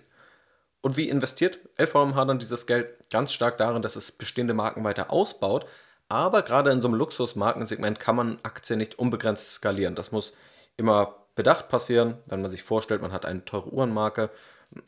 Und 0.80 0.96
wie 0.96 1.10
investiert 1.10 1.60
LVMH 1.78 2.24
dann 2.24 2.40
dieses 2.40 2.68
Geld? 2.68 3.10
Ganz 3.10 3.34
stark 3.34 3.58
darin, 3.58 3.82
dass 3.82 3.98
es 3.98 4.14
bestehende 4.14 4.54
Marken 4.54 4.86
weiter 4.86 5.12
ausbaut, 5.12 5.66
aber 6.12 6.42
gerade 6.42 6.72
in 6.72 6.82
so 6.82 6.90
einem 6.90 6.98
Luxusmarkensegment 6.98 8.00
kann 8.00 8.18
man 8.18 8.38
Aktien 8.44 8.80
nicht 8.80 9.00
unbegrenzt 9.00 9.54
skalieren. 9.54 9.96
Das 9.96 10.12
muss 10.12 10.34
immer 10.76 11.16
bedacht 11.36 11.70
passieren, 11.70 12.18
wenn 12.26 12.42
man 12.42 12.52
sich 12.52 12.64
vorstellt, 12.64 13.02
man 13.02 13.14
hat 13.14 13.26
eine 13.26 13.46
teure 13.46 13.72
Uhrenmarke. 13.72 14.30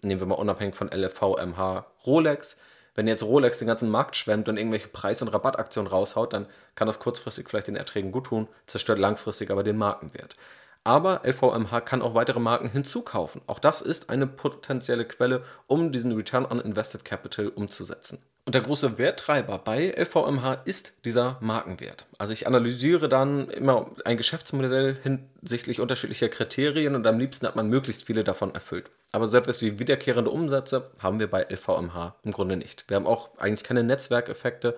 Nehmen 0.02 0.20
wir 0.20 0.28
mal 0.28 0.36
unabhängig 0.36 0.76
von 0.76 0.90
LFVMH 0.90 1.86
Rolex. 2.06 2.58
Wenn 2.96 3.08
jetzt 3.08 3.24
Rolex 3.24 3.58
den 3.58 3.68
ganzen 3.68 3.90
Markt 3.90 4.18
schwemmt 4.18 4.50
und 4.50 4.58
irgendwelche 4.58 4.90
Preis- 4.90 5.22
und 5.22 5.30
Rabattaktionen 5.30 5.90
raushaut, 5.90 6.34
dann 6.34 6.46
kann 6.76 6.88
das 6.88 7.00
kurzfristig 7.00 7.48
vielleicht 7.48 7.68
den 7.68 7.76
Erträgen 7.76 8.12
gut 8.12 8.26
tun, 8.26 8.48
zerstört 8.66 9.00
langfristig 9.00 9.50
aber 9.50 9.64
den 9.64 9.78
Markenwert. 9.78 10.36
Aber 10.84 11.22
LVMH 11.26 11.82
kann 11.82 12.02
auch 12.02 12.14
weitere 12.14 12.42
Marken 12.42 12.70
hinzukaufen. 12.70 13.42
Auch 13.48 13.60
das 13.60 13.82
ist 13.82 14.10
eine 14.10 14.28
potenzielle 14.28 15.06
Quelle, 15.06 15.44
um 15.68 15.94
diesen 15.94 16.12
Return 16.12 16.46
on 16.46 16.60
Invested 16.60 17.06
Capital 17.06 17.48
umzusetzen. 17.48 18.20
Und 18.46 18.56
der 18.56 18.62
große 18.62 18.98
Werttreiber 18.98 19.58
bei 19.58 19.94
LVMH 19.98 20.64
ist 20.66 20.94
dieser 21.06 21.38
Markenwert. 21.40 22.08
Also 22.18 22.34
ich 22.34 22.46
analysiere 22.46 23.08
dann 23.08 23.48
immer 23.50 23.92
ein 24.04 24.18
Geschäftsmodell 24.18 24.98
hinsichtlich 25.02 25.80
unterschiedlicher 25.80 26.28
Kriterien 26.28 26.96
und 26.96 27.08
am 27.08 27.20
liebsten 27.20 27.48
hat 27.48 27.56
man 27.56 27.70
möglichst 27.70 28.04
viele 28.04 28.26
davon 28.26 28.54
erfüllt. 28.54 28.92
Aber 29.14 29.28
so 29.28 29.38
etwas 29.38 29.62
wie 29.62 29.80
wiederkehrende 29.80 30.30
Umsätze 30.30 30.92
haben 31.00 31.22
wir 31.22 31.30
bei 31.30 31.44
LVMH 31.50 32.16
im 32.24 32.32
Grunde 32.34 32.58
nicht. 32.58 32.90
Wir 32.90 32.96
haben 32.96 33.08
auch 33.08 33.30
eigentlich 33.38 33.64
keine 33.64 33.84
Netzwerkeffekte 33.84 34.78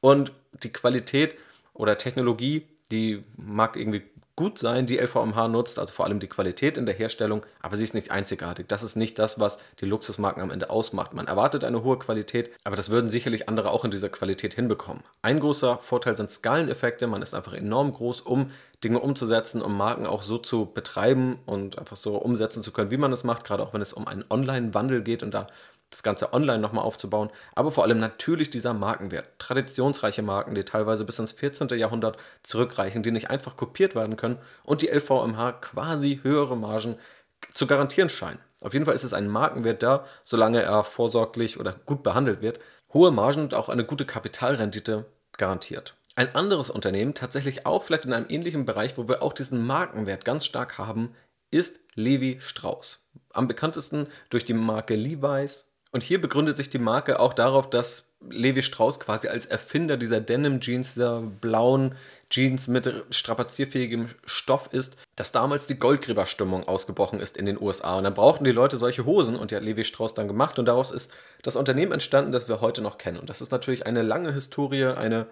und 0.00 0.32
die 0.62 0.72
Qualität 0.72 1.34
oder 1.74 1.98
Technologie, 1.98 2.66
die 2.90 3.22
mag 3.36 3.76
irgendwie 3.76 4.02
gut 4.42 4.58
sein, 4.58 4.86
die 4.86 4.98
LVMH 4.98 5.46
nutzt, 5.46 5.78
also 5.78 5.94
vor 5.94 6.04
allem 6.04 6.18
die 6.18 6.26
Qualität 6.26 6.76
in 6.76 6.84
der 6.84 6.96
Herstellung, 6.96 7.46
aber 7.60 7.76
sie 7.76 7.84
ist 7.84 7.94
nicht 7.94 8.10
einzigartig. 8.10 8.66
Das 8.66 8.82
ist 8.82 8.96
nicht 8.96 9.16
das, 9.20 9.38
was 9.38 9.60
die 9.80 9.84
Luxusmarken 9.84 10.42
am 10.42 10.50
Ende 10.50 10.68
ausmacht. 10.68 11.14
Man 11.14 11.28
erwartet 11.28 11.62
eine 11.62 11.84
hohe 11.84 11.96
Qualität, 11.96 12.50
aber 12.64 12.74
das 12.74 12.90
würden 12.90 13.08
sicherlich 13.08 13.48
andere 13.48 13.70
auch 13.70 13.84
in 13.84 13.92
dieser 13.92 14.08
Qualität 14.08 14.54
hinbekommen. 14.54 15.04
Ein 15.22 15.38
großer 15.38 15.78
Vorteil 15.78 16.16
sind 16.16 16.32
Skaleneffekte. 16.32 17.06
Man 17.06 17.22
ist 17.22 17.34
einfach 17.34 17.52
enorm 17.52 17.92
groß, 17.92 18.20
um 18.22 18.50
Dinge 18.82 18.98
umzusetzen, 18.98 19.62
um 19.62 19.76
Marken 19.76 20.08
auch 20.08 20.24
so 20.24 20.38
zu 20.38 20.66
betreiben 20.66 21.38
und 21.46 21.78
einfach 21.78 21.96
so 21.96 22.16
umsetzen 22.16 22.64
zu 22.64 22.72
können, 22.72 22.90
wie 22.90 22.96
man 22.96 23.12
es 23.12 23.22
macht, 23.22 23.44
gerade 23.44 23.62
auch 23.62 23.72
wenn 23.74 23.80
es 23.80 23.92
um 23.92 24.08
einen 24.08 24.24
Online-Wandel 24.28 25.02
geht 25.02 25.22
und 25.22 25.32
da 25.32 25.46
das 25.92 26.02
Ganze 26.02 26.32
online 26.32 26.58
nochmal 26.58 26.84
aufzubauen, 26.84 27.30
aber 27.54 27.70
vor 27.70 27.84
allem 27.84 27.98
natürlich 27.98 28.50
dieser 28.50 28.74
Markenwert. 28.74 29.38
Traditionsreiche 29.38 30.22
Marken, 30.22 30.54
die 30.54 30.64
teilweise 30.64 31.04
bis 31.04 31.18
ins 31.18 31.32
14. 31.32 31.68
Jahrhundert 31.78 32.16
zurückreichen, 32.42 33.02
die 33.02 33.10
nicht 33.10 33.30
einfach 33.30 33.56
kopiert 33.56 33.94
werden 33.94 34.16
können 34.16 34.38
und 34.64 34.82
die 34.82 34.88
LVMH 34.88 35.52
quasi 35.60 36.20
höhere 36.22 36.56
Margen 36.56 36.96
zu 37.54 37.66
garantieren 37.66 38.08
scheinen. 38.08 38.40
Auf 38.62 38.72
jeden 38.72 38.86
Fall 38.86 38.94
ist 38.94 39.04
es 39.04 39.12
ein 39.12 39.28
Markenwert 39.28 39.82
da, 39.82 40.06
solange 40.24 40.62
er 40.62 40.84
vorsorglich 40.84 41.60
oder 41.60 41.72
gut 41.72 42.02
behandelt 42.02 42.40
wird. 42.40 42.60
Hohe 42.92 43.10
Margen 43.10 43.42
und 43.42 43.54
auch 43.54 43.68
eine 43.68 43.84
gute 43.84 44.06
Kapitalrendite 44.06 45.06
garantiert. 45.36 45.94
Ein 46.14 46.34
anderes 46.34 46.70
Unternehmen, 46.70 47.14
tatsächlich 47.14 47.66
auch 47.66 47.82
vielleicht 47.82 48.04
in 48.04 48.12
einem 48.12 48.26
ähnlichen 48.28 48.64
Bereich, 48.64 48.96
wo 48.98 49.08
wir 49.08 49.22
auch 49.22 49.32
diesen 49.32 49.66
Markenwert 49.66 50.24
ganz 50.24 50.44
stark 50.44 50.78
haben, 50.78 51.14
ist 51.50 51.80
Levi 51.94 52.38
Strauss. 52.40 53.08
Am 53.32 53.48
bekanntesten 53.48 54.08
durch 54.30 54.44
die 54.44 54.54
Marke 54.54 54.94
Levi's 54.94 55.71
und 55.92 56.02
hier 56.02 56.20
begründet 56.20 56.56
sich 56.56 56.70
die 56.70 56.78
Marke 56.78 57.20
auch 57.20 57.34
darauf, 57.34 57.68
dass 57.68 58.08
Levi 58.30 58.62
Strauss 58.62 58.98
quasi 58.98 59.28
als 59.28 59.44
Erfinder 59.44 59.98
dieser 59.98 60.20
Denim 60.20 60.60
Jeans, 60.60 60.94
dieser 60.94 61.20
blauen 61.20 61.94
Jeans 62.30 62.66
mit 62.66 62.90
strapazierfähigem 63.10 64.06
Stoff 64.24 64.68
ist, 64.72 64.96
dass 65.16 65.32
damals 65.32 65.66
die 65.66 65.78
Goldgräberstimmung 65.78 66.66
ausgebrochen 66.66 67.20
ist 67.20 67.36
in 67.36 67.44
den 67.44 67.60
USA. 67.60 67.98
Und 67.98 68.04
dann 68.04 68.14
brauchten 68.14 68.44
die 68.44 68.52
Leute 68.52 68.78
solche 68.78 69.04
Hosen 69.04 69.36
und 69.36 69.50
die 69.50 69.56
hat 69.56 69.64
Levi 69.64 69.84
Strauss 69.84 70.14
dann 70.14 70.28
gemacht 70.28 70.58
und 70.58 70.64
daraus 70.66 70.92
ist 70.92 71.12
das 71.42 71.56
Unternehmen 71.56 71.92
entstanden, 71.92 72.32
das 72.32 72.48
wir 72.48 72.62
heute 72.62 72.80
noch 72.80 72.96
kennen. 72.96 73.18
Und 73.18 73.28
das 73.28 73.42
ist 73.42 73.52
natürlich 73.52 73.84
eine 73.84 74.02
lange 74.02 74.32
Historie, 74.32 74.86
eine 74.86 75.26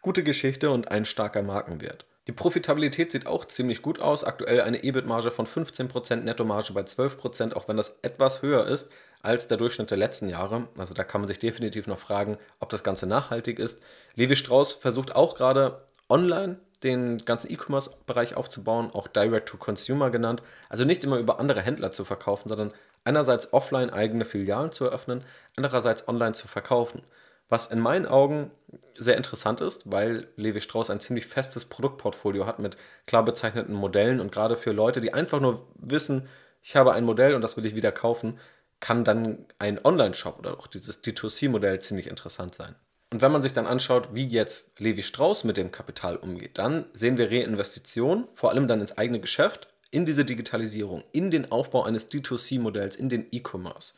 gute 0.00 0.22
Geschichte 0.22 0.70
und 0.70 0.90
ein 0.90 1.04
starker 1.04 1.42
Markenwert. 1.42 2.06
Die 2.26 2.32
Profitabilität 2.32 3.12
sieht 3.12 3.26
auch 3.26 3.44
ziemlich 3.44 3.82
gut 3.82 4.00
aus. 4.00 4.24
Aktuell 4.24 4.60
eine 4.60 4.82
EBIT-Marge 4.82 5.30
von 5.30 5.46
15%, 5.46 6.16
Nettomarge 6.16 6.72
bei 6.72 6.80
12%, 6.80 7.54
auch 7.54 7.68
wenn 7.68 7.76
das 7.76 7.96
etwas 8.02 8.42
höher 8.42 8.66
ist 8.66 8.90
als 9.22 9.48
der 9.48 9.56
Durchschnitt 9.56 9.90
der 9.90 9.98
letzten 9.98 10.28
Jahre. 10.28 10.68
Also 10.76 10.94
da 10.94 11.04
kann 11.04 11.20
man 11.20 11.28
sich 11.28 11.38
definitiv 11.38 11.86
noch 11.86 11.98
fragen, 11.98 12.36
ob 12.60 12.68
das 12.70 12.84
Ganze 12.84 13.06
nachhaltig 13.06 13.58
ist. 13.58 13.82
Levi 14.14 14.36
Strauss 14.36 14.72
versucht 14.72 15.14
auch 15.14 15.36
gerade 15.36 15.82
online 16.08 16.58
den 16.82 17.18
ganzen 17.24 17.52
E-Commerce-Bereich 17.52 18.36
aufzubauen, 18.36 18.90
auch 18.92 19.08
Direct-to-Consumer 19.08 20.10
genannt. 20.10 20.42
Also 20.68 20.84
nicht 20.84 21.04
immer 21.04 21.18
über 21.18 21.40
andere 21.40 21.62
Händler 21.62 21.90
zu 21.90 22.04
verkaufen, 22.04 22.48
sondern 22.48 22.72
einerseits 23.04 23.52
offline 23.52 23.90
eigene 23.90 24.24
Filialen 24.24 24.72
zu 24.72 24.84
eröffnen, 24.84 25.24
andererseits 25.56 26.06
online 26.08 26.32
zu 26.32 26.48
verkaufen. 26.48 27.02
Was 27.48 27.66
in 27.66 27.80
meinen 27.80 28.06
Augen 28.06 28.50
sehr 28.94 29.16
interessant 29.16 29.60
ist, 29.60 29.90
weil 29.90 30.28
Levi 30.36 30.60
Strauss 30.60 30.90
ein 30.90 31.00
ziemlich 31.00 31.26
festes 31.26 31.64
Produktportfolio 31.64 32.46
hat 32.46 32.58
mit 32.58 32.76
klar 33.06 33.24
bezeichneten 33.24 33.74
Modellen 33.74 34.20
und 34.20 34.32
gerade 34.32 34.56
für 34.56 34.72
Leute, 34.72 35.00
die 35.00 35.14
einfach 35.14 35.40
nur 35.40 35.66
wissen, 35.76 36.28
ich 36.62 36.76
habe 36.76 36.92
ein 36.92 37.04
Modell 37.04 37.34
und 37.34 37.42
das 37.42 37.56
will 37.56 37.66
ich 37.66 37.76
wieder 37.76 37.92
kaufen, 37.92 38.38
kann 38.80 39.04
dann 39.04 39.46
ein 39.58 39.84
Online-Shop 39.84 40.38
oder 40.38 40.58
auch 40.58 40.66
dieses 40.66 41.02
D2C-Modell 41.02 41.80
ziemlich 41.80 42.08
interessant 42.08 42.54
sein. 42.54 42.74
Und 43.12 43.22
wenn 43.22 43.32
man 43.32 43.42
sich 43.42 43.52
dann 43.52 43.66
anschaut, 43.66 44.08
wie 44.12 44.26
jetzt 44.26 44.80
Levi 44.80 45.02
Strauss 45.02 45.44
mit 45.44 45.56
dem 45.56 45.70
Kapital 45.70 46.16
umgeht, 46.16 46.58
dann 46.58 46.86
sehen 46.92 47.18
wir 47.18 47.30
Reinvestitionen, 47.30 48.26
vor 48.34 48.50
allem 48.50 48.66
dann 48.66 48.80
ins 48.80 48.98
eigene 48.98 49.20
Geschäft, 49.20 49.68
in 49.90 50.04
diese 50.04 50.24
Digitalisierung, 50.24 51.04
in 51.12 51.30
den 51.30 51.52
Aufbau 51.52 51.84
eines 51.84 52.10
D2C-Modells, 52.10 52.96
in 52.96 53.08
den 53.08 53.26
E-Commerce. 53.30 53.94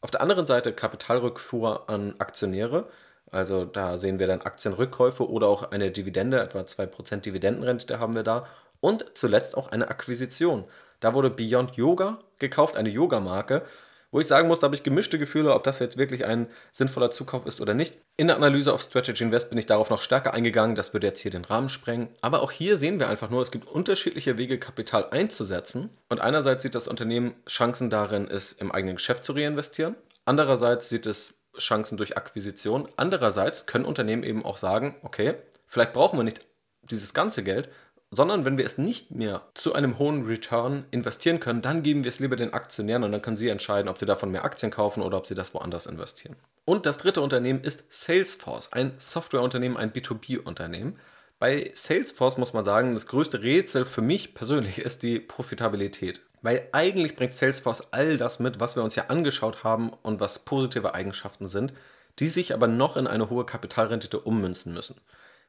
Auf 0.00 0.10
der 0.10 0.20
anderen 0.20 0.46
Seite 0.46 0.72
Kapitalrückfuhr 0.72 1.88
an 1.90 2.14
Aktionäre, 2.18 2.88
also 3.32 3.64
da 3.64 3.98
sehen 3.98 4.18
wir 4.18 4.26
dann 4.26 4.42
Aktienrückkäufe 4.42 5.28
oder 5.28 5.48
auch 5.48 5.72
eine 5.72 5.90
Dividende, 5.90 6.40
etwa 6.40 6.60
2% 6.60 7.16
Dividendenrendite 7.16 7.98
haben 7.98 8.14
wir 8.14 8.22
da. 8.22 8.46
Und 8.80 9.06
zuletzt 9.14 9.56
auch 9.56 9.72
eine 9.72 9.88
Akquisition. 9.88 10.64
Da 11.00 11.14
wurde 11.14 11.30
Beyond 11.30 11.74
Yoga 11.76 12.18
gekauft, 12.38 12.76
eine 12.76 12.90
Yoga-Marke, 12.90 13.62
wo 14.10 14.20
ich 14.20 14.26
sagen 14.26 14.46
muss, 14.46 14.60
da 14.60 14.66
habe 14.66 14.74
ich 14.74 14.82
gemischte 14.82 15.18
Gefühle, 15.18 15.54
ob 15.54 15.64
das 15.64 15.78
jetzt 15.78 15.96
wirklich 15.96 16.26
ein 16.26 16.46
sinnvoller 16.70 17.10
Zukauf 17.10 17.46
ist 17.46 17.62
oder 17.62 17.72
nicht. 17.72 17.96
In 18.18 18.26
der 18.26 18.36
Analyse 18.36 18.74
auf 18.74 18.82
Strategy 18.82 19.24
Invest 19.24 19.48
bin 19.48 19.58
ich 19.58 19.64
darauf 19.64 19.88
noch 19.88 20.02
stärker 20.02 20.34
eingegangen, 20.34 20.76
das 20.76 20.92
würde 20.92 21.06
jetzt 21.06 21.20
hier 21.20 21.30
den 21.30 21.46
Rahmen 21.46 21.70
sprengen. 21.70 22.10
Aber 22.20 22.42
auch 22.42 22.50
hier 22.50 22.76
sehen 22.76 23.00
wir 23.00 23.08
einfach 23.08 23.30
nur, 23.30 23.40
es 23.40 23.50
gibt 23.50 23.66
unterschiedliche 23.66 24.36
Wege, 24.36 24.58
Kapital 24.58 25.06
einzusetzen. 25.10 25.88
Und 26.10 26.20
einerseits 26.20 26.62
sieht 26.62 26.74
das 26.74 26.88
Unternehmen 26.88 27.34
Chancen 27.48 27.88
darin, 27.88 28.28
es 28.28 28.52
im 28.52 28.70
eigenen 28.70 28.96
Geschäft 28.96 29.24
zu 29.24 29.32
reinvestieren. 29.32 29.96
Andererseits 30.26 30.90
sieht 30.90 31.06
es 31.06 31.41
Chancen 31.58 31.96
durch 31.96 32.16
Akquisition. 32.16 32.88
Andererseits 32.96 33.66
können 33.66 33.84
Unternehmen 33.84 34.22
eben 34.22 34.44
auch 34.44 34.56
sagen, 34.56 34.96
okay, 35.02 35.34
vielleicht 35.66 35.92
brauchen 35.92 36.18
wir 36.18 36.24
nicht 36.24 36.44
dieses 36.82 37.14
ganze 37.14 37.42
Geld, 37.42 37.68
sondern 38.10 38.44
wenn 38.44 38.58
wir 38.58 38.66
es 38.66 38.76
nicht 38.76 39.10
mehr 39.10 39.42
zu 39.54 39.72
einem 39.72 39.98
hohen 39.98 40.26
Return 40.26 40.84
investieren 40.90 41.40
können, 41.40 41.62
dann 41.62 41.82
geben 41.82 42.04
wir 42.04 42.10
es 42.10 42.20
lieber 42.20 42.36
den 42.36 42.52
Aktionären 42.52 43.04
und 43.04 43.12
dann 43.12 43.22
können 43.22 43.38
sie 43.38 43.48
entscheiden, 43.48 43.88
ob 43.88 43.98
sie 43.98 44.06
davon 44.06 44.30
mehr 44.30 44.44
Aktien 44.44 44.70
kaufen 44.70 45.02
oder 45.02 45.16
ob 45.16 45.26
sie 45.26 45.34
das 45.34 45.54
woanders 45.54 45.86
investieren. 45.86 46.36
Und 46.66 46.84
das 46.84 46.98
dritte 46.98 47.22
Unternehmen 47.22 47.62
ist 47.62 47.92
Salesforce, 47.92 48.72
ein 48.72 48.92
Softwareunternehmen, 48.98 49.78
ein 49.78 49.92
B2B-Unternehmen. 49.92 50.98
Bei 51.38 51.70
Salesforce 51.74 52.36
muss 52.36 52.52
man 52.52 52.66
sagen, 52.66 52.94
das 52.94 53.06
größte 53.06 53.42
Rätsel 53.42 53.86
für 53.86 54.02
mich 54.02 54.34
persönlich 54.34 54.78
ist 54.78 55.02
die 55.02 55.18
Profitabilität. 55.18 56.20
Weil 56.42 56.68
eigentlich 56.72 57.14
bringt 57.14 57.34
Salesforce 57.34 57.92
all 57.92 58.18
das 58.18 58.40
mit, 58.40 58.60
was 58.60 58.76
wir 58.76 58.82
uns 58.82 58.96
ja 58.96 59.06
angeschaut 59.06 59.64
haben 59.64 59.92
und 60.02 60.20
was 60.20 60.40
positive 60.40 60.94
Eigenschaften 60.94 61.48
sind, 61.48 61.72
die 62.18 62.28
sich 62.28 62.52
aber 62.52 62.66
noch 62.66 62.96
in 62.96 63.06
eine 63.06 63.30
hohe 63.30 63.46
Kapitalrendite 63.46 64.18
ummünzen 64.18 64.74
müssen. 64.74 64.96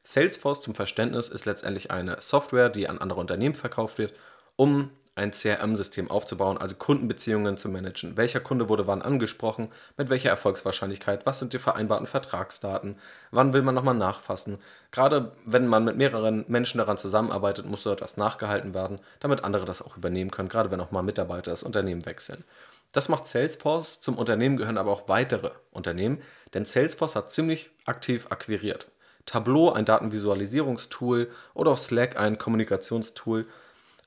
Salesforce 0.04 0.60
zum 0.60 0.74
Verständnis 0.74 1.28
ist 1.28 1.46
letztendlich 1.46 1.90
eine 1.90 2.20
Software, 2.20 2.68
die 2.68 2.88
an 2.88 2.98
andere 2.98 3.20
Unternehmen 3.20 3.54
verkauft 3.54 3.98
wird, 3.98 4.14
um 4.56 4.90
ein 5.16 5.30
CRM-System 5.30 6.10
aufzubauen, 6.10 6.58
also 6.58 6.76
Kundenbeziehungen 6.76 7.56
zu 7.56 7.68
managen. 7.68 8.16
Welcher 8.16 8.40
Kunde 8.40 8.68
wurde 8.68 8.86
wann 8.86 9.02
angesprochen, 9.02 9.68
mit 9.96 10.10
welcher 10.10 10.30
Erfolgswahrscheinlichkeit, 10.30 11.24
was 11.24 11.38
sind 11.38 11.52
die 11.52 11.58
vereinbarten 11.58 12.06
Vertragsdaten, 12.06 12.96
wann 13.30 13.52
will 13.52 13.62
man 13.62 13.74
nochmal 13.74 13.94
nachfassen. 13.94 14.58
Gerade 14.90 15.32
wenn 15.44 15.66
man 15.68 15.84
mit 15.84 15.96
mehreren 15.96 16.44
Menschen 16.48 16.78
daran 16.78 16.98
zusammenarbeitet, 16.98 17.66
muss 17.66 17.84
dort 17.84 18.00
was 18.00 18.16
nachgehalten 18.16 18.74
werden, 18.74 18.98
damit 19.20 19.44
andere 19.44 19.64
das 19.64 19.82
auch 19.82 19.96
übernehmen 19.96 20.30
können, 20.30 20.48
gerade 20.48 20.70
wenn 20.70 20.80
auch 20.80 20.90
mal 20.90 21.02
Mitarbeiter 21.02 21.50
das 21.50 21.62
Unternehmen 21.62 22.06
wechseln. 22.06 22.44
Das 22.92 23.08
macht 23.08 23.26
Salesforce, 23.26 24.00
zum 24.00 24.18
Unternehmen 24.18 24.56
gehören 24.56 24.78
aber 24.78 24.92
auch 24.92 25.08
weitere 25.08 25.50
Unternehmen, 25.72 26.22
denn 26.54 26.64
Salesforce 26.64 27.16
hat 27.16 27.32
ziemlich 27.32 27.70
aktiv 27.86 28.26
akquiriert. 28.30 28.86
Tableau 29.26 29.72
ein 29.72 29.84
Datenvisualisierungstool 29.84 31.30
oder 31.54 31.72
auch 31.72 31.78
Slack 31.78 32.16
ein 32.18 32.38
Kommunikationstool. 32.38 33.46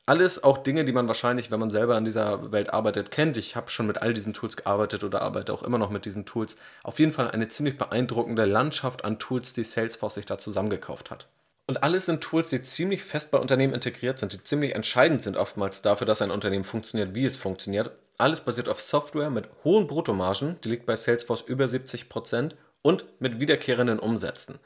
Alles 0.08 0.42
auch 0.42 0.58
Dinge, 0.58 0.86
die 0.86 0.94
man 0.94 1.10
wahrscheinlich, 1.10 1.52
wenn 1.52 1.60
man 1.60 1.70
selber 1.70 1.98
in 1.98 2.06
dieser 2.06 2.54
Welt 2.54 2.74
arbeitet, 2.74 3.12
kennt. 3.12 3.36
Ich 3.36 3.58
habe 3.58 3.70
schon 3.70 3.88
mit 3.88 4.02
all 4.02 4.14
diesen 4.14 4.34
Tools 4.34 4.56
gearbeitet 4.56 5.04
oder 5.04 5.22
arbeite 5.22 5.54
auch 5.54 5.64
immer 5.64 5.78
noch 5.78 5.90
mit 5.90 6.06
diesen 6.06 6.26
Tools. 6.26 6.56
Auf 6.84 7.00
jeden 7.00 7.12
Fall 7.12 7.30
eine 7.30 7.50
ziemlich 7.50 7.78
beeindruckende 7.78 8.46
Landschaft 8.46 9.04
an 9.04 9.20
Tools, 9.20 9.52
die 9.52 9.66
Salesforce 9.66 10.14
sich 10.14 10.26
da 10.26 10.38
zusammengekauft 10.38 11.12
hat. 11.12 11.28
Und 11.68 11.84
alles 11.84 12.06
sind 12.06 12.22
Tools, 12.22 12.50
die 12.52 12.62
ziemlich 12.62 13.04
fest 13.04 13.32
bei 13.32 13.38
Unternehmen 13.38 13.74
integriert 13.74 14.18
sind, 14.18 14.32
die 14.32 14.42
ziemlich 14.42 14.76
entscheidend 14.76 15.22
sind 15.22 15.36
oftmals 15.36 15.82
dafür, 15.82 16.08
dass 16.08 16.22
ein 16.22 16.32
Unternehmen 16.32 16.64
funktioniert, 16.64 17.14
wie 17.14 17.26
es 17.26 17.36
funktioniert. 17.36 17.92
Alles 18.18 18.40
basiert 18.40 18.70
auf 18.70 18.80
Software 18.80 19.30
mit 19.30 19.50
hohen 19.66 19.88
Bruttomargen, 19.88 20.56
die 20.64 20.70
liegt 20.70 20.86
bei 20.86 20.96
Salesforce 20.96 21.42
über 21.42 21.66
70% 21.66 22.54
und 22.82 23.04
mit 23.20 23.42
wiederkehrenden 23.42 24.00
Umsätzen 24.00 24.58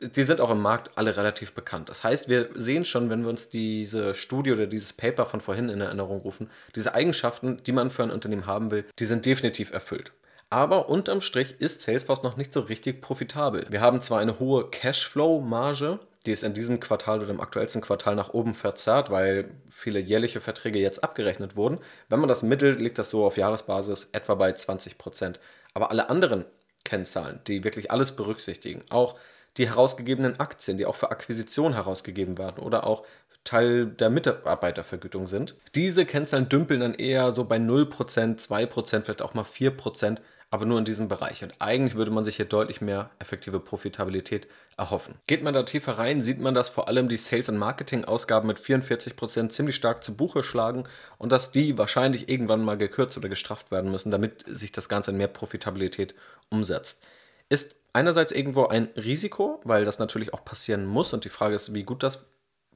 die 0.00 0.24
sind 0.24 0.40
auch 0.40 0.50
im 0.50 0.60
Markt 0.60 0.96
alle 0.98 1.16
relativ 1.16 1.52
bekannt. 1.52 1.88
Das 1.88 2.04
heißt, 2.04 2.28
wir 2.28 2.50
sehen 2.54 2.84
schon, 2.84 3.10
wenn 3.10 3.22
wir 3.22 3.30
uns 3.30 3.48
diese 3.48 4.14
Studie 4.14 4.52
oder 4.52 4.66
dieses 4.66 4.92
Paper 4.92 5.26
von 5.26 5.40
vorhin 5.40 5.68
in 5.68 5.80
Erinnerung 5.80 6.20
rufen, 6.20 6.50
diese 6.74 6.94
Eigenschaften, 6.94 7.62
die 7.64 7.72
man 7.72 7.90
für 7.90 8.02
ein 8.02 8.10
Unternehmen 8.10 8.46
haben 8.46 8.70
will, 8.70 8.84
die 8.98 9.06
sind 9.06 9.24
definitiv 9.24 9.72
erfüllt. 9.72 10.12
Aber 10.50 10.88
unterm 10.88 11.20
Strich 11.20 11.60
ist 11.60 11.82
Salesforce 11.82 12.22
noch 12.22 12.36
nicht 12.36 12.52
so 12.52 12.60
richtig 12.60 13.00
profitabel. 13.00 13.66
Wir 13.70 13.80
haben 13.80 14.00
zwar 14.00 14.20
eine 14.20 14.38
hohe 14.38 14.70
Cashflow-Marge, 14.70 16.00
die 16.26 16.32
ist 16.32 16.44
in 16.44 16.54
diesem 16.54 16.80
Quartal 16.80 17.20
oder 17.20 17.30
im 17.30 17.40
aktuellsten 17.40 17.82
Quartal 17.82 18.14
nach 18.14 18.32
oben 18.32 18.54
verzerrt, 18.54 19.10
weil 19.10 19.50
viele 19.68 19.98
jährliche 19.98 20.40
Verträge 20.40 20.78
jetzt 20.78 21.04
abgerechnet 21.04 21.56
wurden. 21.56 21.78
Wenn 22.08 22.20
man 22.20 22.28
das 22.28 22.42
mittelt, 22.42 22.80
liegt 22.80 22.98
das 22.98 23.10
so 23.10 23.24
auf 23.24 23.36
Jahresbasis 23.36 24.10
etwa 24.12 24.34
bei 24.34 24.52
20 24.52 24.96
Prozent. 24.96 25.40
Aber 25.74 25.90
alle 25.90 26.08
anderen 26.08 26.44
Kennzahlen, 26.84 27.40
die 27.46 27.64
wirklich 27.64 27.90
alles 27.90 28.12
berücksichtigen, 28.12 28.84
auch 28.90 29.16
die 29.56 29.68
herausgegebenen 29.68 30.40
Aktien, 30.40 30.78
die 30.78 30.86
auch 30.86 30.96
für 30.96 31.10
Akquisition 31.10 31.74
herausgegeben 31.74 32.38
werden 32.38 32.62
oder 32.62 32.86
auch 32.86 33.04
Teil 33.44 33.86
der 33.86 34.10
Mitarbeitervergütung 34.10 35.26
sind. 35.26 35.54
Diese 35.74 36.06
Kennzahlen 36.06 36.48
dümpeln 36.48 36.80
dann 36.80 36.94
eher 36.94 37.32
so 37.32 37.44
bei 37.44 37.56
0%, 37.56 37.88
2%, 37.88 39.02
vielleicht 39.02 39.22
auch 39.22 39.34
mal 39.34 39.44
4%, 39.44 40.18
aber 40.50 40.66
nur 40.66 40.78
in 40.78 40.84
diesem 40.84 41.08
Bereich. 41.08 41.42
Und 41.42 41.52
eigentlich 41.58 41.94
würde 41.94 42.10
man 42.10 42.24
sich 42.24 42.36
hier 42.36 42.46
deutlich 42.46 42.80
mehr 42.80 43.10
effektive 43.18 43.60
Profitabilität 43.60 44.46
erhoffen. 44.76 45.16
Geht 45.26 45.42
man 45.42 45.52
da 45.52 45.64
tiefer 45.64 45.98
rein, 45.98 46.20
sieht 46.20 46.40
man, 46.40 46.54
dass 46.54 46.70
vor 46.70 46.88
allem 46.88 47.08
die 47.08 47.16
Sales- 47.16 47.48
und 47.48 47.58
Marketing-Ausgaben 47.58 48.46
mit 48.46 48.58
44% 48.58 49.48
ziemlich 49.50 49.76
stark 49.76 50.02
zu 50.04 50.16
Buche 50.16 50.42
schlagen 50.42 50.84
und 51.18 51.32
dass 51.32 51.50
die 51.50 51.76
wahrscheinlich 51.76 52.28
irgendwann 52.28 52.62
mal 52.62 52.78
gekürzt 52.78 53.16
oder 53.16 53.28
gestrafft 53.28 53.70
werden 53.70 53.90
müssen, 53.90 54.10
damit 54.10 54.44
sich 54.46 54.72
das 54.72 54.88
Ganze 54.88 55.10
in 55.10 55.16
mehr 55.18 55.28
Profitabilität 55.28 56.14
umsetzt. 56.50 57.02
Ist 57.48 57.76
einerseits 57.94 58.32
irgendwo 58.32 58.66
ein 58.66 58.90
Risiko, 58.96 59.60
weil 59.64 59.84
das 59.84 59.98
natürlich 59.98 60.34
auch 60.34 60.44
passieren 60.44 60.84
muss 60.84 61.14
und 61.14 61.24
die 61.24 61.30
Frage 61.30 61.54
ist, 61.54 61.74
wie 61.74 61.84
gut 61.84 62.02
das 62.02 62.26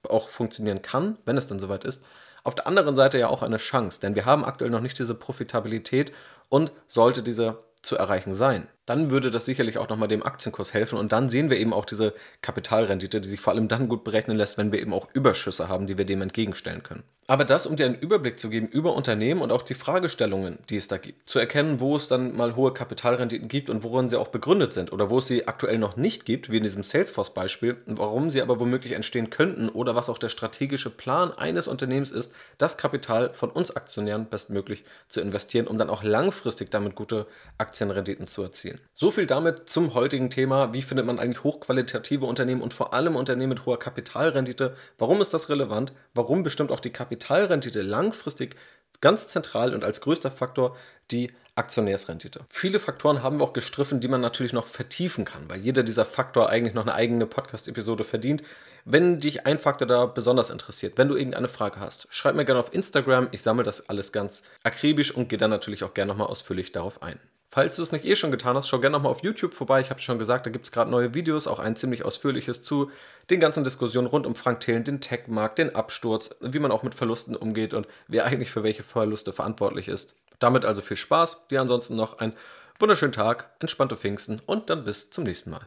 auch 0.09 0.29
funktionieren 0.29 0.81
kann, 0.81 1.19
wenn 1.27 1.37
es 1.37 1.47
dann 1.47 1.59
soweit 1.59 1.85
ist. 1.85 2.03
Auf 2.45 2.55
der 2.55 2.67
anderen 2.67 2.97
Seite 2.97 3.19
ja 3.19 3.29
auch 3.29 3.43
eine 3.43 3.59
Chance, 3.59 4.01
denn 4.01 4.15
wir 4.15 4.25
haben 4.25 4.45
aktuell 4.45 4.71
noch 4.71 4.81
nicht 4.81 4.99
diese 4.99 5.15
Profitabilität 5.15 6.13
und 6.49 6.73
sollte 6.87 7.23
diese 7.23 7.59
zu 7.83 7.97
erreichen 7.97 8.33
sein 8.33 8.69
dann 8.89 9.11
würde 9.11 9.31
das 9.31 9.45
sicherlich 9.45 9.79
auch 9.79 9.89
nochmal 9.89 10.09
dem 10.09 10.25
Aktienkurs 10.25 10.73
helfen. 10.73 10.99
Und 10.99 11.13
dann 11.13 11.29
sehen 11.29 11.51
wir 11.51 11.59
eben 11.59 11.73
auch 11.73 11.85
diese 11.85 12.15
Kapitalrendite, 12.43 13.21
die 13.21 13.29
sich 13.29 13.41
vor 13.41 13.53
allem 13.53 13.69
dann 13.69 13.89
gut 13.89 14.05
berechnen 14.05 14.37
lässt, 14.37 14.59
wenn 14.59 14.73
wir 14.73 14.81
eben 14.81 14.95
auch 14.95 15.09
Überschüsse 15.13 15.69
haben, 15.69 15.87
die 15.87 15.99
wir 15.99 16.05
dem 16.05 16.23
entgegenstellen 16.23 16.83
können. 16.83 17.05
Aber 17.31 17.45
das, 17.45 17.67
um 17.67 17.77
dir 17.77 17.85
einen 17.85 17.95
Überblick 17.95 18.39
zu 18.39 18.49
geben 18.49 18.69
über 18.69 18.95
Unternehmen 18.95 19.43
und 19.43 19.53
auch 19.53 19.61
die 19.63 19.75
Fragestellungen, 19.75 20.61
die 20.71 20.77
es 20.77 20.89
da 20.89 20.97
gibt, 20.97 21.29
zu 21.29 21.39
erkennen, 21.39 21.79
wo 21.79 21.95
es 21.95 22.09
dann 22.09 22.35
mal 22.35 22.57
hohe 22.57 22.73
Kapitalrenditen 22.73 23.49
gibt 23.49 23.69
und 23.69 23.83
worin 23.83 24.09
sie 24.09 24.17
auch 24.17 24.29
begründet 24.29 24.73
sind 24.73 24.95
oder 24.95 25.11
wo 25.11 25.19
es 25.19 25.27
sie 25.27 25.47
aktuell 25.47 25.77
noch 25.77 25.99
nicht 25.99 26.25
gibt, 26.25 26.51
wie 26.51 26.57
in 26.57 26.63
diesem 26.63 26.83
Salesforce-Beispiel, 26.83 27.77
warum 27.85 28.31
sie 28.31 28.41
aber 28.41 28.59
womöglich 28.59 28.95
entstehen 28.95 29.29
könnten 29.29 29.69
oder 29.69 29.95
was 29.95 30.09
auch 30.09 30.17
der 30.17 30.31
strategische 30.31 30.89
Plan 30.89 31.31
eines 31.33 31.69
Unternehmens 31.69 32.11
ist, 32.11 32.33
das 32.57 32.79
Kapital 32.79 33.35
von 33.35 33.51
uns 33.51 33.77
Aktionären 33.77 34.31
bestmöglich 34.31 34.85
zu 35.09 35.21
investieren, 35.21 35.67
um 35.67 35.77
dann 35.77 35.91
auch 35.91 36.03
langfristig 36.03 36.71
damit 36.71 36.95
gute 36.95 37.27
Aktienrenditen 37.59 38.27
zu 38.27 38.43
erzielen. 38.43 38.78
So 38.93 39.11
viel 39.11 39.27
damit 39.27 39.69
zum 39.69 39.95
heutigen 39.95 40.31
Thema. 40.31 40.75
Wie 40.75 40.83
findet 40.83 41.07
man 41.07 41.19
eigentlich 41.19 41.45
hochqualitative 41.45 42.27
Unternehmen 42.27 42.63
und 42.63 42.75
vor 42.75 42.95
allem 42.95 43.17
Unternehmen 43.17 43.51
mit 43.51 43.67
hoher 43.67 43.79
Kapitalrendite? 43.79 44.75
Warum 44.99 45.21
ist 45.21 45.35
das 45.35 45.49
relevant? 45.49 45.93
Warum 46.15 46.43
bestimmt 46.43 46.73
auch 46.73 46.81
die 46.81 46.93
Kapitalrendite 46.93 47.83
langfristig 47.83 48.57
ganz 49.01 49.29
zentral 49.29 49.75
und 49.75 49.85
als 49.85 50.01
größter 50.01 50.31
Faktor 50.31 50.77
die 51.11 51.31
Aktionärsrendite. 51.55 52.41
Viele 52.51 52.79
Faktoren 52.79 53.23
haben 53.23 53.41
wir 53.41 53.45
auch 53.45 53.53
gestriffen, 53.53 54.01
die 54.01 54.09
man 54.09 54.21
natürlich 54.21 54.53
noch 54.53 54.67
vertiefen 54.67 55.25
kann, 55.25 55.49
weil 55.49 55.59
jeder 55.59 55.83
dieser 55.83 56.05
Faktor 56.05 56.49
eigentlich 56.49 56.75
noch 56.75 56.83
eine 56.83 56.95
eigene 56.95 57.27
Podcast-Episode 57.27 58.05
verdient. 58.05 58.43
Wenn 58.85 59.19
dich 59.19 59.45
ein 59.45 59.59
Faktor 59.59 59.89
da 59.89 60.07
besonders 60.07 60.51
interessiert, 60.51 60.99
wenn 60.99 61.09
du 61.09 61.17
irgendeine 61.17 61.49
Frage 61.49 61.81
hast, 61.81 62.07
schreib 62.11 62.37
mir 62.37 62.45
gerne 62.45 62.61
auf 62.61 62.73
Instagram. 62.73 63.29
Ich 63.33 63.43
sammle 63.43 63.65
das 63.65 63.89
alles 63.89 64.13
ganz 64.13 64.43
akribisch 64.63 65.11
und 65.11 65.29
gehe 65.29 65.39
dann 65.39 65.51
natürlich 65.51 65.83
auch 65.83 65.95
gerne 65.95 66.11
nochmal 66.11 66.29
ausführlich 66.29 66.71
darauf 66.71 67.03
ein. 67.03 67.19
Falls 67.59 67.75
du 67.75 67.83
es 67.83 67.91
nicht 67.91 68.05
eh 68.05 68.15
schon 68.15 68.31
getan 68.31 68.57
hast, 68.57 68.69
schau 68.69 68.79
gerne 68.79 68.97
nochmal 68.97 69.11
auf 69.11 69.25
YouTube 69.25 69.53
vorbei. 69.53 69.81
Ich 69.81 69.91
habe 69.91 70.01
schon 70.01 70.21
gesagt, 70.21 70.47
da 70.47 70.51
gibt 70.51 70.67
es 70.67 70.71
gerade 70.71 70.93
neue 70.93 71.15
Videos, 71.15 71.49
auch 71.49 71.59
ein 71.59 71.75
ziemlich 71.75 72.05
ausführliches 72.05 72.63
zu 72.63 72.89
den 73.31 73.41
ganzen 73.41 73.65
Diskussionen 73.65 74.07
rund 74.07 74.27
um 74.27 74.37
Frank 74.37 74.61
Thelen, 74.61 74.85
den 74.85 75.01
Tech-Markt, 75.01 75.59
den 75.59 75.75
Absturz, 75.75 76.37
wie 76.41 76.61
man 76.61 76.71
auch 76.71 76.85
mit 76.85 76.95
Verlusten 76.95 77.35
umgeht 77.35 77.75
und 77.75 77.89
wer 78.07 78.27
eigentlich 78.27 78.53
für 78.53 78.63
welche 78.63 78.85
Verluste 78.85 79.33
verantwortlich 79.33 79.89
ist. 79.89 80.15
Damit 80.39 80.65
also 80.65 80.83
viel 80.83 80.97
Spaß, 80.97 81.49
dir 81.49 81.61
ansonsten 81.61 81.97
noch 81.97 82.21
einen 82.21 82.35
wunderschönen 82.79 83.11
Tag, 83.11 83.51
entspannte 83.59 83.97
Pfingsten 83.97 84.41
und 84.47 84.71
dann 84.71 84.85
bis 84.85 85.11
zum 85.11 85.25
nächsten 85.25 85.51
Mal. 85.51 85.67